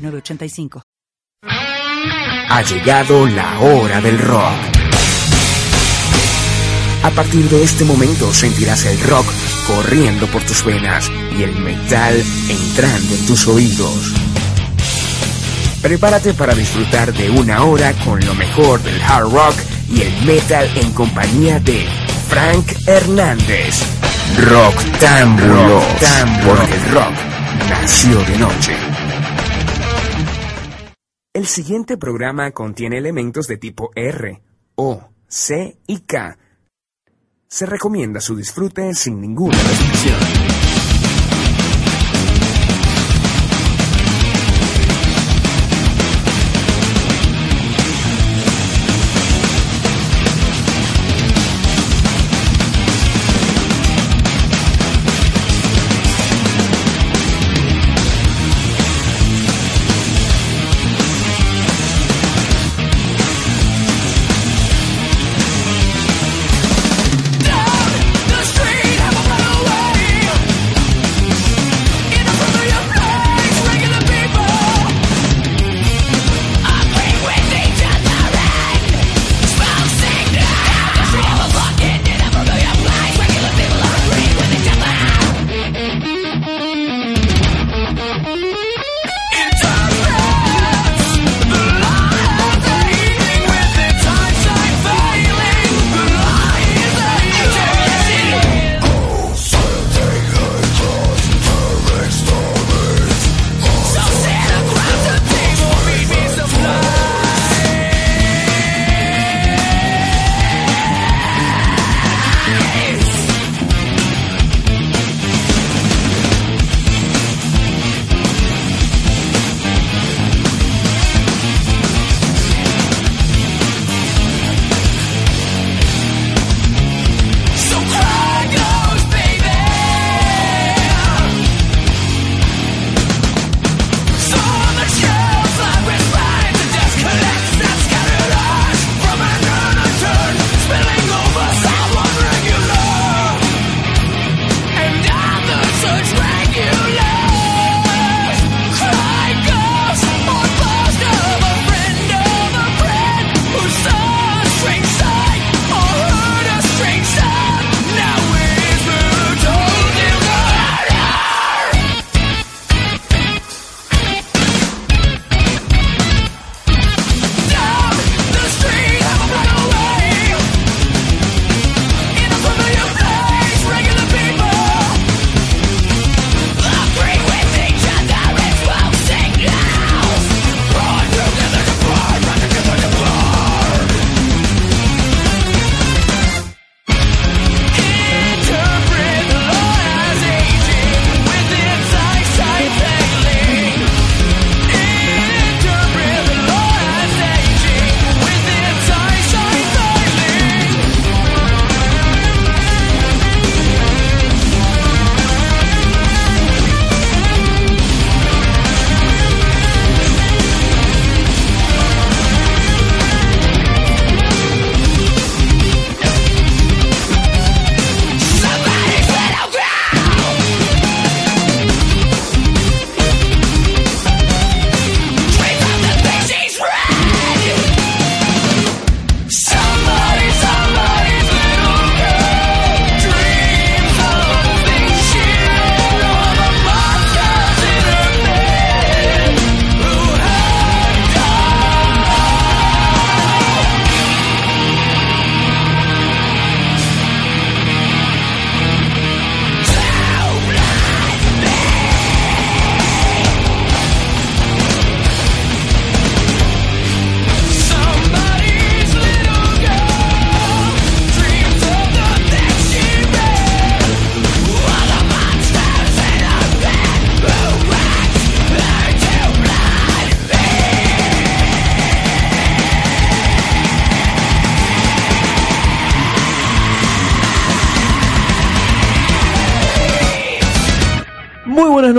906985. 0.00 0.82
Ha 2.52 2.62
llegado 2.62 3.26
la 3.26 3.60
hora 3.60 4.00
del 4.00 4.18
rock. 4.18 4.52
A 7.02 7.10
partir 7.10 7.48
de 7.48 7.62
este 7.62 7.84
momento 7.84 8.32
sentirás 8.34 8.84
el 8.86 9.00
rock 9.02 9.26
corriendo 9.66 10.26
por 10.26 10.42
tus 10.42 10.64
venas 10.64 11.10
y 11.38 11.44
el 11.44 11.54
metal 11.56 12.22
entrando 12.48 13.14
en 13.14 13.26
tus 13.26 13.46
oídos. 13.46 14.12
Prepárate 15.80 16.34
para 16.34 16.54
disfrutar 16.54 17.12
de 17.14 17.30
una 17.30 17.64
hora 17.64 17.92
con 18.04 18.20
lo 18.20 18.34
mejor 18.34 18.82
del 18.82 19.00
hard 19.00 19.30
rock 19.30 19.54
y 19.88 20.02
el 20.02 20.26
metal 20.26 20.68
en 20.76 20.92
compañía 20.92 21.58
de 21.60 21.86
Frank 22.28 22.66
Hernández. 22.86 23.80
Rock 24.38 24.82
Tambulo, 25.00 25.82
porque 26.46 26.74
el 26.74 26.90
rock 26.92 27.14
nació 27.68 28.18
de 28.24 28.38
noche. 28.38 29.09
El 31.32 31.46
siguiente 31.46 31.96
programa 31.96 32.50
contiene 32.50 32.98
elementos 32.98 33.46
de 33.46 33.56
tipo 33.56 33.92
R, 33.94 34.42
O, 34.74 35.10
C 35.28 35.78
y 35.86 36.00
K. 36.00 36.36
Se 37.46 37.66
recomienda 37.66 38.20
su 38.20 38.34
disfrute 38.34 38.92
sin 38.94 39.20
ninguna 39.20 39.56
restricción. 39.56 40.49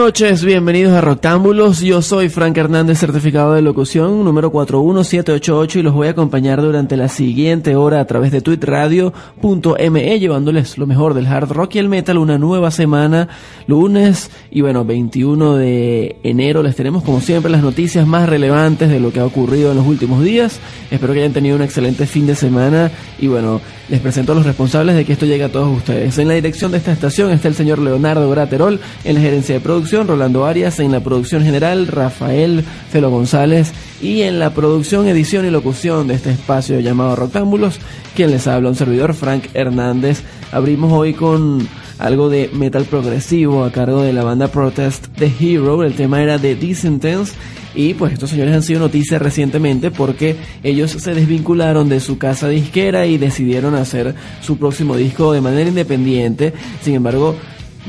Noches, 0.01 0.44
bienvenidos 0.44 0.94
a 0.94 1.01
Roctámbulos. 1.01 1.80
Yo 1.81 2.01
soy 2.01 2.27
Frank 2.27 2.57
Hernández, 2.57 2.98
certificado 2.98 3.53
de 3.53 3.62
locución 3.62 4.24
número 4.25 4.51
41788 4.51 5.77
y 5.77 5.83
los 5.83 5.94
voy 5.94 6.07
a 6.07 6.12
acompañar 6.12 6.59
durante 6.59 6.98
la 6.98 7.07
siguiente 7.07 7.75
hora 7.75 8.00
a 8.00 8.06
través 8.06 8.31
de 8.31 8.42
tweetradio.me 8.42 10.19
llevándoles 10.19 10.80
lo 10.80 10.88
mejor 10.88 11.13
del 11.13 11.27
hard 11.27 11.51
rock 11.51 11.75
y 11.75 11.77
el 11.77 11.88
metal 11.88 12.18
una 12.18 12.39
nueva 12.39 12.71
semana, 12.71 13.30
lunes 13.68 14.31
y 14.50 14.62
bueno, 14.62 14.86
21 14.86 15.57
de 15.57 16.15
enero 16.24 16.63
les 16.63 16.75
tenemos 16.75 17.03
como 17.03 17.21
siempre 17.21 17.51
las 17.51 17.62
noticias 17.62 18.07
más 18.07 18.27
relevantes 18.27 18.89
de 18.89 19.00
lo 19.00 19.13
que 19.13 19.19
ha 19.19 19.25
ocurrido 19.25 19.69
en 19.69 19.77
los 19.77 19.86
últimos 19.86 20.24
días. 20.24 20.59
Espero 20.89 21.13
que 21.13 21.19
hayan 21.19 21.33
tenido 21.33 21.56
un 21.56 21.62
excelente 21.62 22.07
fin 22.07 22.25
de 22.25 22.33
semana 22.33 22.89
y 23.19 23.27
bueno, 23.27 23.62
les 23.92 24.00
presento 24.00 24.32
a 24.32 24.36
los 24.36 24.46
responsables 24.46 24.96
de 24.96 25.04
que 25.04 25.12
esto 25.12 25.26
llegue 25.26 25.44
a 25.44 25.52
todos 25.52 25.78
ustedes. 25.78 26.18
En 26.18 26.30
la 26.30 26.34
dirección 26.34 26.72
de 26.72 26.78
esta 26.78 26.94
estación 26.94 27.30
está 27.30 27.50
el 27.50 27.56
señor 27.56 27.78
Leonardo 27.78 28.30
Graterol, 28.30 28.80
en 29.04 29.16
la 29.16 29.20
gerencia 29.20 29.56
de 29.56 29.60
producción 29.60 30.08
Rolando 30.08 30.46
Arias, 30.46 30.80
en 30.80 30.94
la 30.94 31.02
producción 31.02 31.44
general 31.44 31.88
Rafael 31.88 32.64
Felo 32.90 33.10
González 33.10 33.74
y 34.02 34.22
en 34.22 34.40
la 34.40 34.54
producción, 34.54 35.10
edición 35.10 35.46
y 35.46 35.50
locución 35.50 36.08
de 36.08 36.14
este 36.14 36.32
espacio 36.32 36.80
llamado 36.80 37.18
Roctámbulos, 37.18 37.80
quien 38.16 38.32
les 38.32 38.48
habla 38.48 38.70
un 38.70 38.76
servidor 38.76 39.14
Frank 39.14 39.48
Hernández. 39.54 40.24
Abrimos 40.54 40.94
hoy 40.94 41.14
con 41.14 41.68
algo 42.00 42.30
de 42.30 42.50
metal 42.54 42.86
progresivo 42.86 43.66
a 43.66 43.74
cargo 43.74 44.04
de 44.04 44.14
la 44.14 44.24
banda 44.24 44.48
Protest 44.48 45.08
The 45.18 45.34
Hero, 45.38 45.84
el 45.84 45.96
tema 45.96 46.24
era 46.24 46.38
de 46.38 46.56
Disentence 46.56 47.34
y 47.76 47.94
pues 47.94 48.14
estos 48.14 48.30
señores 48.30 48.56
han 48.56 48.64
sido 48.64 48.80
noticias 48.80 49.22
recientemente 49.22 49.92
porque 49.92 50.36
ellos 50.64 50.92
se 50.92 51.14
desvincularon 51.14 51.90
de 51.90 52.00
su 52.00 52.18
casa 52.18 52.48
disquera 52.48 53.06
y 53.06 53.18
decidieron 53.18 53.76
hacer 53.76 54.16
su 54.42 54.58
próximo 54.58 54.96
disco 54.98 55.32
de 55.32 55.42
manera 55.42 55.70
independiente. 55.70 56.54
Sin 56.82 56.96
embargo, 56.96 57.36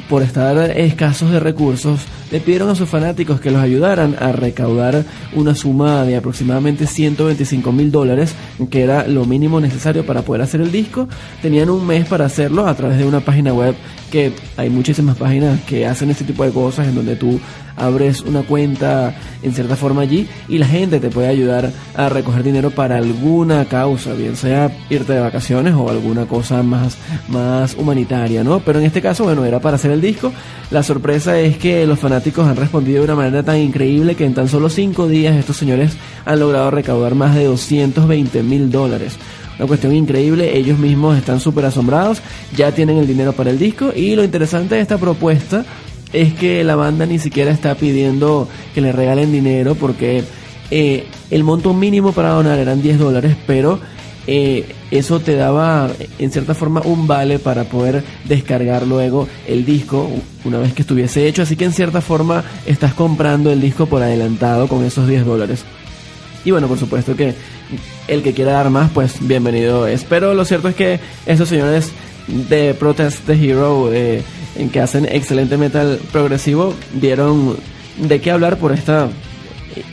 por 0.09 0.23
estar 0.23 0.57
escasos 0.79 1.31
de 1.31 1.41
recursos, 1.41 2.01
le 2.31 2.41
pidieron 2.41 2.71
a 2.71 2.75
sus 2.75 2.89
fanáticos 2.89 3.41
que 3.41 3.51
los 3.51 3.61
ayudaran 3.61 4.17
a 4.19 4.33
recaudar 4.33 5.05
una 5.35 5.55
suma 5.55 6.05
de 6.05 6.17
aproximadamente 6.17 6.87
125 6.87 7.73
mil 7.73 7.91
dólares, 7.91 8.35
que 8.71 8.83
era 8.83 9.07
lo 9.07 9.27
mínimo 9.27 9.61
necesario 9.61 10.07
para 10.07 10.23
poder 10.23 10.43
hacer 10.43 10.63
el 10.63 10.73
disco. 10.73 11.09
Tenían 11.43 11.69
un 11.69 11.87
mes 11.87 12.07
para 12.07 12.25
hacerlo 12.25 12.67
a 12.67 12.75
través 12.75 12.99
de 12.99 13.05
una 13.05 13.21
página 13.21 13.53
web 13.53 13.75
que 14.11 14.33
hay 14.57 14.71
muchísimas 14.71 15.17
páginas 15.17 15.61
que 15.63 15.87
hacen 15.87 16.11
este 16.11 16.25
tipo 16.25 16.45
de 16.45 16.53
cosas 16.53 16.89
en 16.89 16.95
donde 16.95 17.17
tú 17.17 17.39
abres 17.83 18.23
una 18.23 18.43
cuenta 18.43 19.15
en 19.43 19.53
cierta 19.53 19.77
forma 19.77 20.03
allí 20.03 20.29
y 20.49 20.59
la 20.59 20.67
gente 20.67 21.01
te 21.01 21.11
puede 21.11 21.29
ayudar 21.29 21.73
a 21.97 22.09
recoger 22.09 22.43
dinero 22.43 22.71
para 22.71 22.97
alguna 22.97 23.65
causa, 23.65 24.15
bien 24.15 24.37
sea 24.37 24.71
irte 24.89 25.15
de 25.15 25.21
vacaciones 25.21 25.75
o 25.75 25.91
alguna 25.91 26.27
cosa 26.27 26.63
más, 26.63 26.97
más 27.29 27.75
humanitaria, 27.75 28.45
¿no? 28.45 28.61
Pero 28.61 28.79
en 28.79 28.87
este 28.87 29.03
caso, 29.03 29.25
bueno, 29.25 29.45
era 29.45 29.61
para 29.61 29.77
hacer 29.77 29.91
el 29.91 30.01
disco. 30.01 30.33
La 30.71 30.83
sorpresa 30.83 31.39
es 31.39 31.57
que 31.57 31.87
los 31.87 31.99
fanáticos 31.99 32.47
han 32.47 32.57
respondido 32.57 33.01
de 33.01 33.05
una 33.05 33.17
manera 33.17 33.43
tan 33.43 33.59
increíble 33.59 34.15
que 34.15 34.25
en 34.25 34.35
tan 34.35 34.49
solo 34.49 34.69
cinco 34.69 35.09
días 35.09 35.37
estos 35.37 35.57
señores 35.57 35.97
han 36.25 36.41
logrado 36.41 36.71
recaudar 36.71 37.15
más 37.15 37.35
de 37.35 37.45
220 37.45 38.43
mil 38.43 38.71
dólares 38.71 39.19
una 39.59 39.69
cuestión 39.69 39.95
increíble, 39.95 40.57
ellos 40.57 40.79
mismos 40.79 41.17
están 41.17 41.39
súper 41.39 41.67
asombrados, 41.67 42.23
ya 42.57 42.73
tienen 42.73 42.99
el 42.99 43.07
dinero 43.07 43.33
para 43.33 43.51
el 43.51 43.59
disco 43.59 43.93
y 43.95 44.17
lo 44.17 44.25
interesante 44.25 44.77
de 44.77 44.81
esta 44.81 44.99
propuesta 44.99 45.65
es 46.13 46.35
que 46.35 46.65
la 46.65 46.77
banda 46.77 47.07
ni 47.07 47.19
siquiera 47.19 47.51
está 47.51 47.75
pidiendo 47.75 48.49
que 48.75 48.81
le 48.81 48.93
regalen 48.93 49.33
dinero 49.33 49.75
porque 49.75 50.25
eh, 50.71 51.07
el 51.31 51.45
monto 51.45 51.75
mínimo 51.75 52.13
para 52.13 52.31
donar 52.31 52.59
eran 52.59 52.83
10 52.83 52.99
dólares, 52.99 53.37
pero 53.47 53.81
eh, 54.27 54.75
eso 54.91 55.21
te 55.21 55.35
daba 55.35 55.91
en 56.19 56.31
cierta 56.31 56.55
forma 56.55 56.81
un 56.85 57.07
vale 57.07 57.39
para 57.39 57.65
poder 57.65 58.05
descargar 58.25 58.87
luego 58.87 59.27
el 59.49 59.65
disco 59.65 60.09
una 60.45 60.59
vez 60.59 60.73
que 60.75 60.83
estuviese 60.83 61.27
hecho, 61.27 61.43
así 61.43 61.57
que 61.57 61.65
en 61.65 61.73
cierta 61.73 62.01
forma 62.01 62.45
estás 62.67 62.95
comprando 62.95 63.51
el 63.51 63.61
disco 63.61 63.87
por 63.87 64.03
adelantado 64.03 64.69
con 64.69 64.85
esos 64.85 65.09
10 65.09 65.25
dólares. 65.25 65.65
Y 66.45 66.51
bueno, 66.51 66.67
por 66.67 66.79
supuesto 66.79 67.15
que 67.17 67.35
el 68.09 68.23
que 68.23 68.33
quiera 68.33 68.53
dar 68.53 68.71
más, 68.71 68.91
pues 68.91 69.17
bienvenido 69.21 69.87
es. 69.87 70.05
Pero 70.05 70.35
lo 70.35 70.45
cierto 70.45 70.69
es 70.69 70.75
que 70.75 71.01
esos 71.25 71.49
señores 71.49 71.93
de 72.27 72.75
Protest 72.75 73.25
the 73.27 73.35
Hero, 73.35 73.91
eh, 73.93 74.23
en 74.57 74.71
que 74.71 74.81
hacen 74.81 75.07
excelente 75.07 75.57
metal 75.57 75.99
progresivo, 76.13 76.75
dieron 76.95 77.57
de 77.97 78.21
qué 78.21 78.31
hablar 78.31 78.59
por 78.59 78.73
esta 78.73 79.09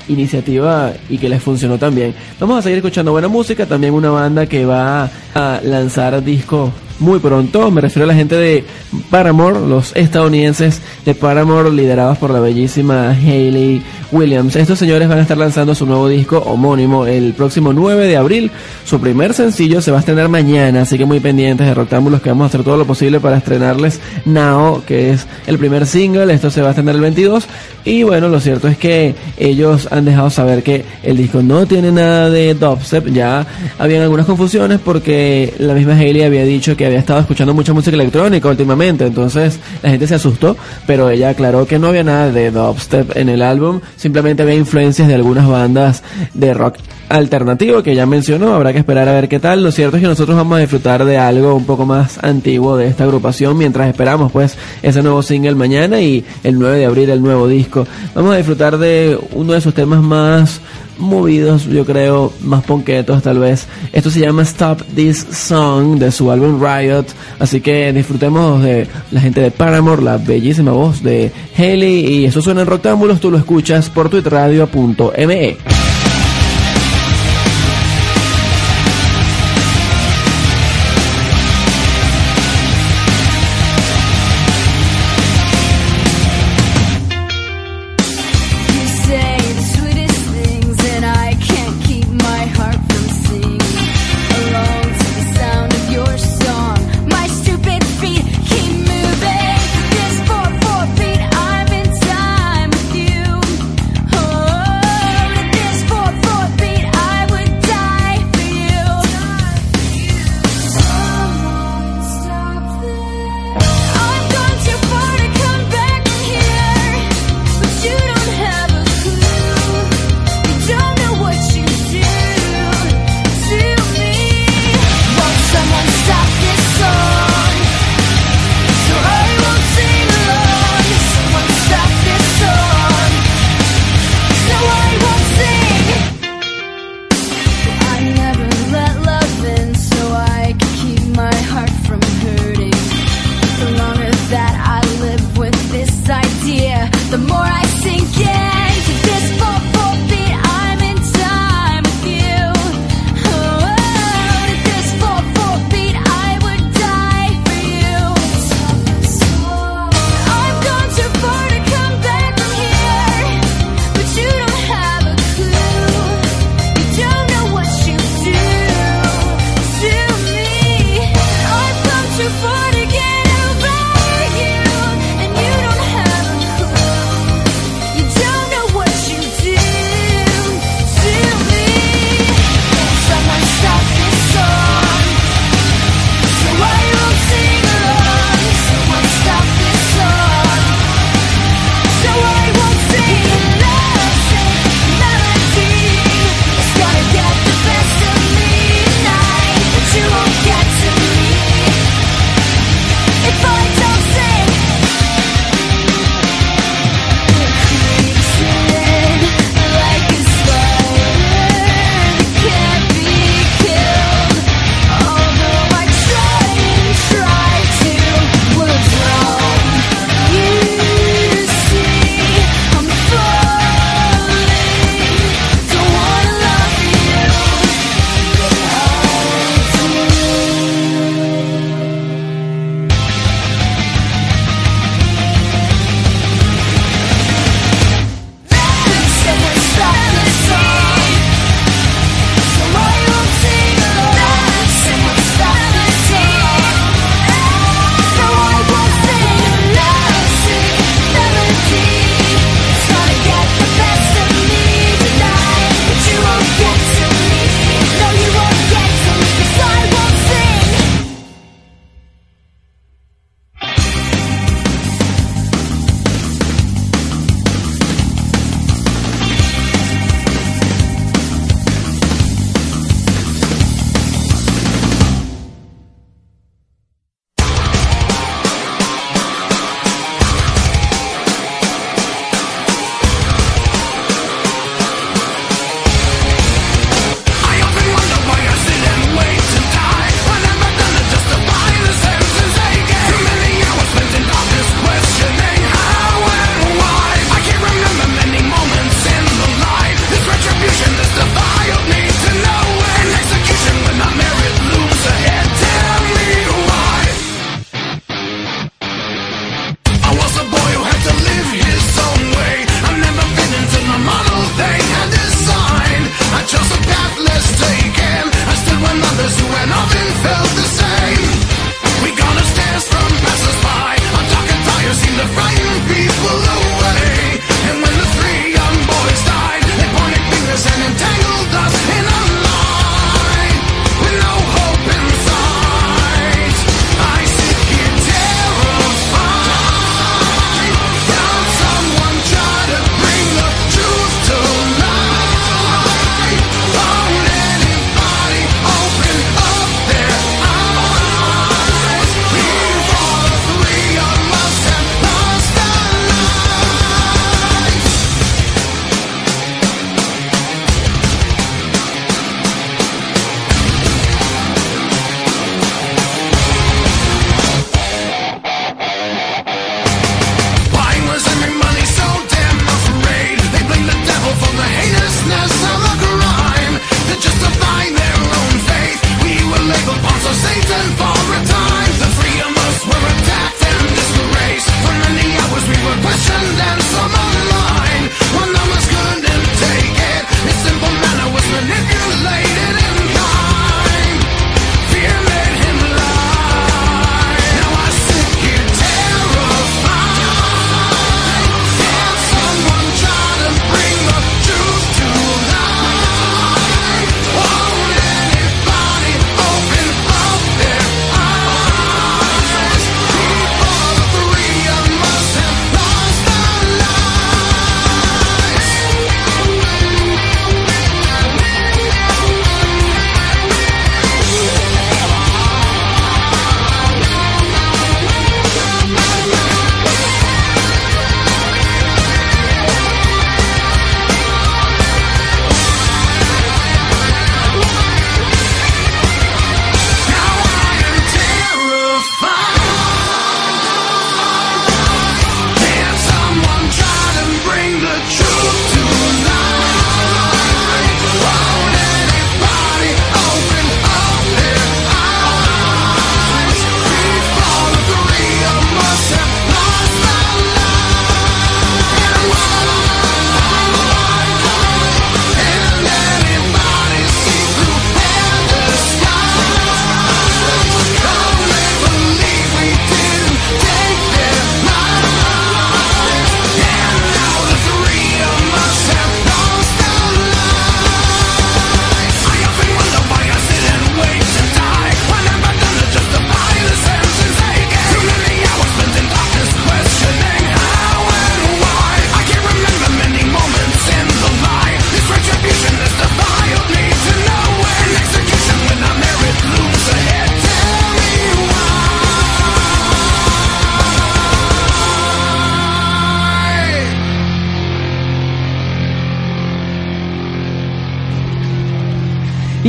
iniciativa 0.08 0.94
y 1.10 1.18
que 1.18 1.30
les 1.30 1.42
funcionó 1.42 1.78
también. 1.78 2.14
Vamos 2.40 2.60
a 2.60 2.62
seguir 2.62 2.78
escuchando 2.78 3.12
buena 3.12 3.28
música, 3.28 3.66
también 3.66 3.94
una 3.94 4.10
banda 4.10 4.46
que 4.46 4.66
va 4.66 5.10
a 5.34 5.62
lanzar 5.64 6.22
disco 6.24 6.72
muy 7.00 7.20
pronto. 7.20 7.72
Me 7.72 7.82
refiero 7.82 8.06
a 8.06 8.08
la 8.08 8.14
gente 8.14 8.36
de 8.36 8.64
Paramore, 9.10 9.60
los 9.60 9.96
estadounidenses 9.96 10.82
de 11.06 11.16
Paramore, 11.16 11.72
liderados 11.72 12.18
por 12.18 12.32
la 12.32 12.40
bellísima 12.40 13.12
Hayley 13.12 13.82
Williams. 14.12 14.56
Estos 14.56 14.80
señores 14.80 15.08
van 15.08 15.20
a 15.20 15.22
estar 15.22 15.38
lanzando 15.38 15.76
su 15.76 15.86
nuevo 15.86 16.08
disco 16.08 16.40
homónimo 16.40 17.06
el 17.06 17.34
próximo 17.34 17.74
9 17.74 18.08
de 18.08 18.18
abril. 18.18 18.52
Su 18.86 19.00
primer 19.00 19.34
sencillo 19.34 19.82
se 19.82 19.92
va 19.92 19.98
a 19.98 20.00
estrenar 20.00 20.30
mañana, 20.30 20.82
así 20.82 20.98
que 20.98 21.06
muy 21.06 21.20
pendientes 21.20 21.68
de 21.68 21.74
Roctámbulos 21.74 22.22
que 22.22 22.30
vamos 22.30 22.46
a 22.46 22.48
hacer 22.48 22.64
todo 22.64 22.78
lo 22.78 22.86
posible 22.86 23.20
para 23.20 23.38
estrenarles 23.38 24.00
Now, 24.26 24.84
que 24.86 25.12
es 25.12 25.28
el 25.48 25.58
primer 25.58 25.86
single. 25.86 26.34
Esto 26.34 26.50
se 26.50 26.62
va 26.62 26.68
a 26.68 26.72
estrenar 26.72 26.96
el 26.96 27.02
22. 27.02 27.46
Y 27.86 28.04
bueno, 28.04 28.28
lo 28.28 28.40
cierto 28.40 28.68
es 28.68 28.78
que 28.78 29.16
ellos 29.38 29.88
han 29.92 30.06
dejado 30.06 30.30
saber 30.30 30.64
que 30.64 30.84
el 31.04 31.18
disco 31.18 31.42
no 31.42 31.66
tiene 31.66 31.92
nada 31.92 32.30
de 32.30 32.54
dubstep. 32.54 33.08
Ya 33.08 33.46
habían 33.78 34.02
algunas 34.02 34.26
confusiones 34.26 34.80
porque 34.84 35.54
la 35.60 35.74
misma 35.74 35.94
Hayley 35.94 36.24
había 36.24 36.44
dicho 36.44 36.76
que 36.76 36.89
había 36.90 37.00
estado 37.00 37.20
escuchando 37.22 37.54
mucha 37.54 37.74
música 37.74 37.96
electrónica 37.96 38.50
últimamente, 38.50 39.06
entonces 39.06 39.60
la 39.82 39.90
gente 39.90 40.08
se 40.08 40.16
asustó, 40.16 40.58
pero 40.86 41.10
ella 41.10 41.30
aclaró 41.30 41.66
que 41.66 41.80
no 41.80 41.88
había 41.88 42.04
nada 42.04 42.32
de 42.32 42.52
dubstep 42.52 43.16
en 43.16 43.30
el 43.30 43.42
álbum, 43.42 43.80
simplemente 43.96 44.44
había 44.44 44.56
influencias 44.56 45.08
de 45.08 45.16
algunas 45.16 45.48
bandas 45.48 46.04
de 46.34 46.54
rock 46.54 46.78
alternativo 47.10 47.82
que 47.82 47.96
ya 47.96 48.06
mencionó, 48.06 48.54
habrá 48.54 48.72
que 48.72 48.80
esperar 48.80 49.10
a 49.10 49.14
ver 49.14 49.28
qué 49.28 49.40
tal. 49.40 49.64
Lo 49.64 49.72
cierto 49.72 49.98
es 49.98 50.02
que 50.02 50.08
nosotros 50.08 50.38
vamos 50.38 50.58
a 50.58 50.62
disfrutar 50.62 51.04
de 51.04 51.18
algo 51.18 51.56
un 51.56 51.66
poco 51.66 51.86
más 51.86 52.24
antiguo 52.24 52.78
de 52.78 52.88
esta 52.88 53.04
agrupación 53.04 53.58
mientras 53.58 53.88
esperamos 53.88 54.32
pues 54.32 54.58
ese 54.84 55.02
nuevo 55.02 55.22
single 55.24 55.56
mañana 55.56 56.00
y 56.02 56.24
el 56.44 56.60
9 56.60 56.78
de 56.78 56.86
abril 56.86 57.10
el 57.10 57.22
nuevo 57.22 57.48
disco. 57.48 57.86
Vamos 58.14 58.34
a 58.34 58.38
disfrutar 58.38 58.78
de 58.78 59.20
uno 59.34 59.54
de 59.54 59.62
sus 59.62 59.74
temas 59.74 60.02
más 60.02 60.62
movidos, 61.00 61.66
yo 61.66 61.86
creo, 61.86 62.32
más 62.44 62.64
ponquetos 62.64 63.24
tal 63.24 63.40
vez. 63.40 63.68
Esto 63.94 64.12
se 64.12 64.20
llama 64.20 64.44
Stop 64.44 64.84
This 64.96 65.26
Song 65.32 65.98
de 65.98 66.12
su 66.12 66.30
álbum 66.32 66.62
Riot, 66.62 67.06
así 67.40 67.62
que 67.62 67.92
disfrutemos 67.94 68.62
de 68.62 68.88
la 69.12 69.22
gente 69.22 69.42
de 69.42 69.52
Paramore, 69.52 70.04
la 70.04 70.18
bellísima 70.18 70.72
voz 70.72 71.02
de 71.02 71.32
Haley 71.58 72.06
y 72.06 72.26
eso 72.26 72.42
suena 72.42 72.62
en 72.62 72.68
Roctámbulos, 72.68 73.20
tú 73.20 73.32
lo 73.32 73.38
escuchas 73.38 73.90
por 73.90 74.10
twitteradio.me. 74.10 75.89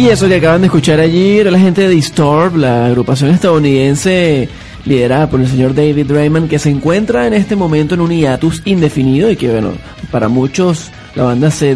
Y 0.00 0.08
eso 0.08 0.28
que 0.28 0.36
acaban 0.36 0.62
de 0.62 0.68
escuchar 0.68 0.98
allí 0.98 1.40
era 1.40 1.50
la 1.50 1.58
gente 1.58 1.82
de 1.82 1.90
Disturb, 1.90 2.56
la 2.56 2.86
agrupación 2.86 3.32
estadounidense 3.32 4.48
liderada 4.86 5.28
por 5.28 5.42
el 5.42 5.46
señor 5.46 5.74
David 5.74 6.10
Raymond, 6.10 6.48
que 6.48 6.58
se 6.58 6.70
encuentra 6.70 7.26
en 7.26 7.34
este 7.34 7.54
momento 7.54 7.96
en 7.96 8.00
un 8.00 8.10
hiatus 8.10 8.62
indefinido 8.64 9.30
y 9.30 9.36
que, 9.36 9.50
bueno, 9.50 9.72
para 10.10 10.28
muchos 10.28 10.90
la 11.14 11.24
banda 11.24 11.50
se 11.50 11.74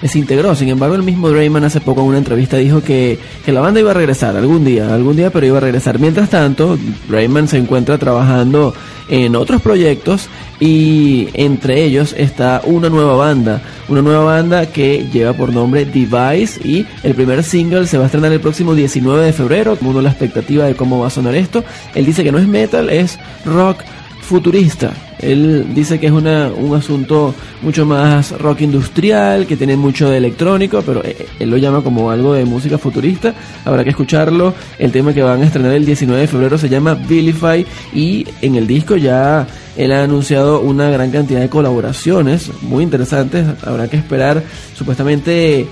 desintegró. 0.00 0.54
Sin 0.54 0.68
embargo, 0.68 0.94
el 0.94 1.02
mismo 1.02 1.30
Drayman 1.30 1.64
hace 1.64 1.80
poco 1.80 2.02
en 2.02 2.08
una 2.08 2.18
entrevista 2.18 2.56
dijo 2.56 2.82
que, 2.82 3.18
que, 3.44 3.52
la 3.52 3.60
banda 3.60 3.80
iba 3.80 3.90
a 3.90 3.94
regresar 3.94 4.36
algún 4.36 4.64
día, 4.64 4.94
algún 4.94 5.16
día, 5.16 5.30
pero 5.30 5.46
iba 5.46 5.58
a 5.58 5.60
regresar. 5.60 5.98
Mientras 5.98 6.30
tanto, 6.30 6.78
Drayman 7.08 7.48
se 7.48 7.58
encuentra 7.58 7.98
trabajando 7.98 8.74
en 9.08 9.36
otros 9.36 9.62
proyectos 9.62 10.28
y 10.60 11.28
entre 11.34 11.84
ellos 11.84 12.14
está 12.16 12.60
una 12.64 12.88
nueva 12.88 13.16
banda, 13.16 13.62
una 13.88 14.02
nueva 14.02 14.24
banda 14.24 14.66
que 14.66 15.06
lleva 15.12 15.32
por 15.32 15.52
nombre 15.52 15.84
Device 15.84 16.60
y 16.62 16.86
el 17.02 17.14
primer 17.14 17.42
single 17.42 17.86
se 17.86 17.96
va 17.96 18.04
a 18.04 18.06
estrenar 18.06 18.32
el 18.32 18.40
próximo 18.40 18.74
19 18.74 19.24
de 19.24 19.32
febrero, 19.32 19.76
como 19.76 20.00
la 20.00 20.10
expectativa 20.10 20.66
de 20.66 20.74
cómo 20.74 21.00
va 21.00 21.08
a 21.08 21.10
sonar 21.10 21.34
esto. 21.34 21.64
Él 21.94 22.06
dice 22.06 22.22
que 22.22 22.32
no 22.32 22.38
es 22.38 22.46
metal, 22.46 22.90
es 22.90 23.18
rock 23.44 23.82
futurista. 24.20 24.92
Él 25.20 25.66
dice 25.74 25.98
que 25.98 26.06
es 26.06 26.12
una, 26.12 26.48
un 26.48 26.74
asunto 26.74 27.34
mucho 27.62 27.84
más 27.84 28.32
rock 28.38 28.62
industrial, 28.62 29.46
que 29.46 29.56
tiene 29.56 29.76
mucho 29.76 30.08
de 30.10 30.18
electrónico, 30.18 30.82
pero 30.84 31.04
eh, 31.04 31.26
él 31.38 31.50
lo 31.50 31.56
llama 31.56 31.82
como 31.82 32.10
algo 32.10 32.34
de 32.34 32.44
música 32.44 32.78
futurista. 32.78 33.34
Habrá 33.64 33.84
que 33.84 33.90
escucharlo. 33.90 34.54
El 34.78 34.92
tema 34.92 35.12
que 35.12 35.22
van 35.22 35.42
a 35.42 35.46
estrenar 35.46 35.72
el 35.72 35.84
19 35.84 36.20
de 36.20 36.26
febrero 36.26 36.58
se 36.58 36.68
llama 36.68 36.94
Vilify 36.94 37.66
y 37.94 38.26
en 38.42 38.56
el 38.56 38.66
disco 38.66 38.96
ya 38.96 39.46
él 39.76 39.92
ha 39.92 40.02
anunciado 40.02 40.60
una 40.60 40.90
gran 40.90 41.10
cantidad 41.10 41.40
de 41.40 41.48
colaboraciones 41.48 42.50
muy 42.62 42.82
interesantes. 42.82 43.46
Habrá 43.62 43.88
que 43.88 43.96
esperar. 43.96 44.42
Supuestamente 44.74 45.66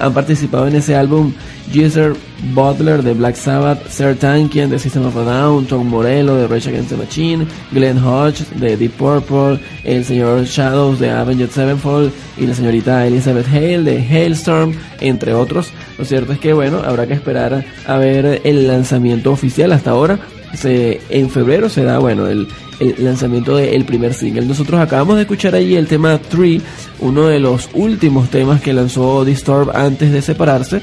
han 0.00 0.14
participado 0.14 0.66
en 0.66 0.76
ese 0.76 0.96
álbum 0.96 1.32
Geezer 1.70 2.14
Butler 2.54 3.02
de 3.02 3.14
Black 3.14 3.36
Sabbath, 3.36 3.80
Tankian 4.18 4.70
de 4.70 4.78
System 4.78 5.06
of 5.06 5.16
a 5.16 5.22
Down, 5.22 5.66
Tom 5.66 5.86
Morello 5.86 6.36
de 6.36 6.48
Rage 6.48 6.70
Against 6.70 6.90
the 6.90 6.96
Machine, 6.96 7.46
Glenn 7.70 7.98
Hodge 7.98 8.44
de 8.56 8.76
Deep 8.76 8.92
Purple, 8.92 9.60
el 9.84 10.04
señor 10.04 10.44
Shadows 10.44 10.98
de 10.98 11.10
Avenged 11.10 11.50
Sevenfold 11.50 12.12
y 12.38 12.46
la 12.46 12.54
señorita 12.54 13.06
Elizabeth 13.06 13.46
Hale 13.48 13.82
de 13.82 13.98
Hailstorm, 13.98 14.74
entre 15.00 15.34
otros. 15.34 15.70
Lo 15.98 16.04
cierto 16.04 16.32
es 16.32 16.38
que 16.38 16.52
bueno, 16.52 16.78
habrá 16.84 17.06
que 17.06 17.14
esperar 17.14 17.64
a 17.86 17.96
ver 17.98 18.40
el 18.44 18.66
lanzamiento 18.66 19.30
oficial 19.30 19.72
hasta 19.72 19.90
ahora. 19.90 20.18
Se, 20.54 21.00
en 21.10 21.30
febrero 21.30 21.68
será 21.68 21.98
bueno 21.98 22.26
el, 22.26 22.48
lanzamiento 22.98 23.56
del 23.56 23.84
primer 23.84 24.14
single. 24.14 24.46
Nosotros 24.46 24.80
acabamos 24.80 25.16
de 25.16 25.22
escuchar 25.22 25.54
allí 25.54 25.76
el 25.76 25.86
tema 25.86 26.18
3, 26.18 26.62
uno 27.00 27.26
de 27.26 27.38
los 27.38 27.68
últimos 27.74 28.30
temas 28.30 28.62
que 28.62 28.72
lanzó 28.72 29.24
Disturb 29.24 29.70
antes 29.76 30.10
de 30.12 30.22
separarse 30.22 30.80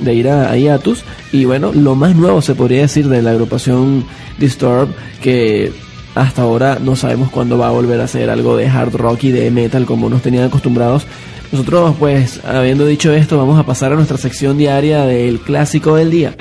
de 0.00 0.14
ir 0.14 0.28
a, 0.28 0.56
Iatus 0.56 1.04
y 1.32 1.44
bueno, 1.44 1.72
lo 1.72 1.94
más 1.94 2.16
nuevo 2.16 2.40
se 2.40 2.54
podría 2.54 2.82
decir 2.82 3.08
de 3.08 3.22
la 3.22 3.30
agrupación 3.30 4.04
Disturb 4.38 4.88
que 5.20 5.72
hasta 6.14 6.42
ahora 6.42 6.78
no 6.80 6.96
sabemos 6.96 7.30
cuándo 7.30 7.58
va 7.58 7.68
a 7.68 7.72
volver 7.72 8.00
a 8.00 8.04
hacer 8.04 8.30
algo 8.30 8.56
de 8.56 8.66
hard 8.68 8.94
rock 8.94 9.24
y 9.24 9.30
de 9.30 9.50
metal 9.50 9.86
como 9.86 10.08
nos 10.08 10.22
tenían 10.22 10.44
acostumbrados. 10.44 11.06
Nosotros 11.52 11.96
pues 11.98 12.40
habiendo 12.44 12.86
dicho 12.86 13.12
esto 13.12 13.36
vamos 13.36 13.58
a 13.58 13.64
pasar 13.64 13.92
a 13.92 13.96
nuestra 13.96 14.18
sección 14.18 14.56
diaria 14.56 15.04
del 15.04 15.40
clásico 15.40 15.96
del 15.96 16.10
día. 16.10 16.34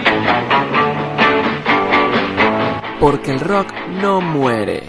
Porque 2.99 3.31
el 3.31 3.39
rock 3.39 3.67
no 4.01 4.19
muere. 4.19 4.83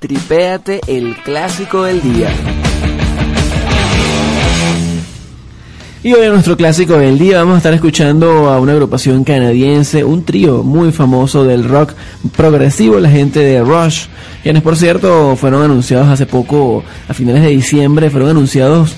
Tripéate 0.00 0.80
el 0.88 1.16
clásico 1.22 1.84
del 1.84 2.02
día. 2.02 2.28
Y 6.02 6.14
hoy 6.14 6.24
en 6.24 6.32
nuestro 6.32 6.56
clásico 6.56 6.94
del 6.94 7.18
día 7.18 7.38
vamos 7.38 7.54
a 7.54 7.58
estar 7.58 7.74
escuchando 7.74 8.48
a 8.48 8.58
una 8.58 8.72
agrupación 8.72 9.22
canadiense, 9.22 10.02
un 10.02 10.24
trío 10.24 10.62
muy 10.62 10.92
famoso 10.92 11.44
del 11.44 11.64
rock 11.64 11.92
progresivo, 12.34 12.98
la 12.98 13.10
gente 13.10 13.40
de 13.40 13.60
Rush, 13.60 14.06
quienes 14.42 14.62
por 14.62 14.76
cierto 14.76 15.36
fueron 15.36 15.62
anunciados 15.62 16.08
hace 16.08 16.24
poco, 16.24 16.82
a 17.06 17.12
finales 17.12 17.42
de 17.42 17.50
diciembre, 17.50 18.08
fueron 18.08 18.30
anunciados 18.30 18.94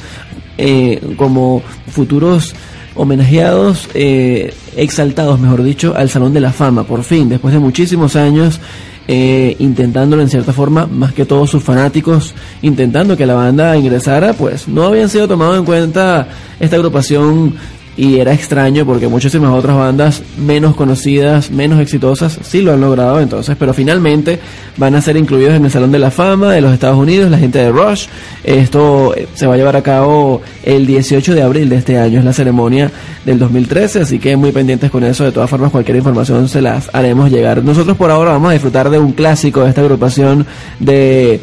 eh, 0.56 1.14
como 1.16 1.60
futuros 1.88 2.54
homenajeados, 2.94 3.88
eh, 3.94 4.54
exaltados, 4.76 5.40
mejor 5.40 5.62
dicho, 5.62 5.94
al 5.96 6.10
Salón 6.10 6.32
de 6.34 6.40
la 6.40 6.52
Fama, 6.52 6.84
por 6.84 7.04
fin, 7.04 7.28
después 7.28 7.54
de 7.54 7.60
muchísimos 7.60 8.16
años 8.16 8.60
eh, 9.08 9.56
intentándolo 9.58 10.22
en 10.22 10.28
cierta 10.28 10.52
forma, 10.52 10.86
más 10.86 11.12
que 11.12 11.24
todos 11.24 11.50
sus 11.50 11.62
fanáticos 11.62 12.34
intentando 12.62 13.16
que 13.16 13.26
la 13.26 13.34
banda 13.34 13.76
ingresara, 13.76 14.32
pues 14.32 14.68
no 14.68 14.84
habían 14.84 15.08
sido 15.08 15.26
tomados 15.26 15.58
en 15.58 15.64
cuenta 15.64 16.28
esta 16.60 16.76
agrupación 16.76 17.54
y 17.96 18.18
era 18.18 18.32
extraño 18.32 18.86
porque 18.86 19.06
muchísimas 19.08 19.52
otras 19.52 19.76
bandas 19.76 20.22
menos 20.38 20.74
conocidas, 20.74 21.50
menos 21.50 21.80
exitosas, 21.80 22.38
sí 22.42 22.62
lo 22.62 22.72
han 22.72 22.80
logrado 22.80 23.20
entonces, 23.20 23.56
pero 23.58 23.74
finalmente 23.74 24.40
van 24.76 24.94
a 24.94 25.02
ser 25.02 25.16
incluidos 25.16 25.54
en 25.54 25.64
el 25.64 25.70
Salón 25.70 25.92
de 25.92 25.98
la 25.98 26.10
Fama 26.10 26.52
de 26.52 26.60
los 26.60 26.72
Estados 26.72 26.96
Unidos, 26.96 27.30
la 27.30 27.38
gente 27.38 27.58
de 27.58 27.70
Rush. 27.70 28.06
Esto 28.44 29.14
eh, 29.14 29.28
se 29.34 29.46
va 29.46 29.54
a 29.54 29.56
llevar 29.56 29.76
a 29.76 29.82
cabo 29.82 30.40
el 30.62 30.86
18 30.86 31.34
de 31.34 31.42
abril 31.42 31.68
de 31.68 31.76
este 31.76 31.98
año, 31.98 32.18
es 32.18 32.24
la 32.24 32.32
ceremonia 32.32 32.90
del 33.24 33.38
2013, 33.38 34.00
así 34.00 34.18
que 34.18 34.36
muy 34.36 34.52
pendientes 34.52 34.90
con 34.90 35.04
eso, 35.04 35.24
de 35.24 35.32
todas 35.32 35.50
formas 35.50 35.70
cualquier 35.70 35.98
información 35.98 36.48
se 36.48 36.62
las 36.62 36.88
haremos 36.94 37.30
llegar. 37.30 37.62
Nosotros 37.62 37.96
por 37.96 38.10
ahora 38.10 38.32
vamos 38.32 38.50
a 38.50 38.52
disfrutar 38.52 38.88
de 38.88 38.98
un 38.98 39.12
clásico 39.12 39.62
de 39.62 39.68
esta 39.68 39.82
agrupación 39.82 40.46
de 40.78 41.40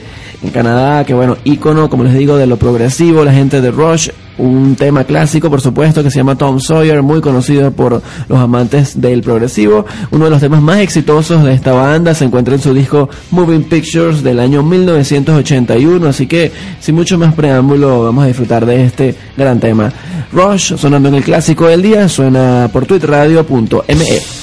Canadá, 0.54 1.04
que 1.04 1.14
bueno, 1.14 1.38
ícono, 1.44 1.90
como 1.90 2.04
les 2.04 2.14
digo, 2.14 2.38
de 2.38 2.48
lo 2.48 2.58
progresivo, 2.58 3.24
la 3.24 3.34
gente 3.34 3.62
de 3.62 3.72
Rush, 3.72 4.10
un 4.39 4.75
tema 4.75 5.04
clásico, 5.04 5.49
por 5.49 5.62
supuesto, 5.62 6.02
que 6.02 6.10
se 6.10 6.17
llama 6.17 6.36
Tom 6.36 6.60
Sawyer, 6.60 7.04
muy 7.04 7.21
conocido 7.21 7.71
por 7.71 8.02
los 8.28 8.39
amantes 8.39 8.99
del 8.99 9.21
progresivo. 9.21 9.86
Uno 10.12 10.25
de 10.25 10.32
los 10.32 10.39
temas 10.39 10.62
más 10.62 10.80
exitosos 10.80 11.43
de 11.43 11.54
esta 11.54 11.73
banda 11.73 12.13
se 12.13 12.25
encuentra 12.25 12.56
en 12.56 12.62
su 12.62 12.73
disco 12.73 13.10
Moving 13.32 13.65
Pictures 13.65 14.23
del 14.23 14.39
año 14.39 14.63
1981, 14.63 16.08
así 16.08 16.28
que 16.28 16.52
sin 16.80 16.95
mucho 16.95 17.17
más 17.17 17.34
preámbulo 17.34 18.04
vamos 18.04 18.23
a 18.23 18.28
disfrutar 18.28 18.65
de 18.65 18.86
este 18.86 19.15
gran 19.38 19.60
tema. 19.60 19.91
Rush, 20.32 20.75
sonando 20.75 21.10
en 21.10 21.15
el 21.15 21.23
clásico 21.23 21.67
del 21.67 21.82
día, 21.82 22.08
suena 22.08 22.69
por 22.71 22.86
twitradio.me. 22.86 24.39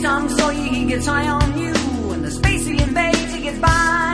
stomps 0.00 0.38
you 0.52 0.70
he 0.70 0.84
gets 0.84 1.06
high 1.06 1.28
on 1.28 1.58
you. 1.58 1.74
And 2.12 2.24
the 2.24 2.30
space 2.30 2.66
he 2.66 2.80
invades, 2.80 3.34
he 3.34 3.42
gets 3.42 3.58
by. 3.58 4.07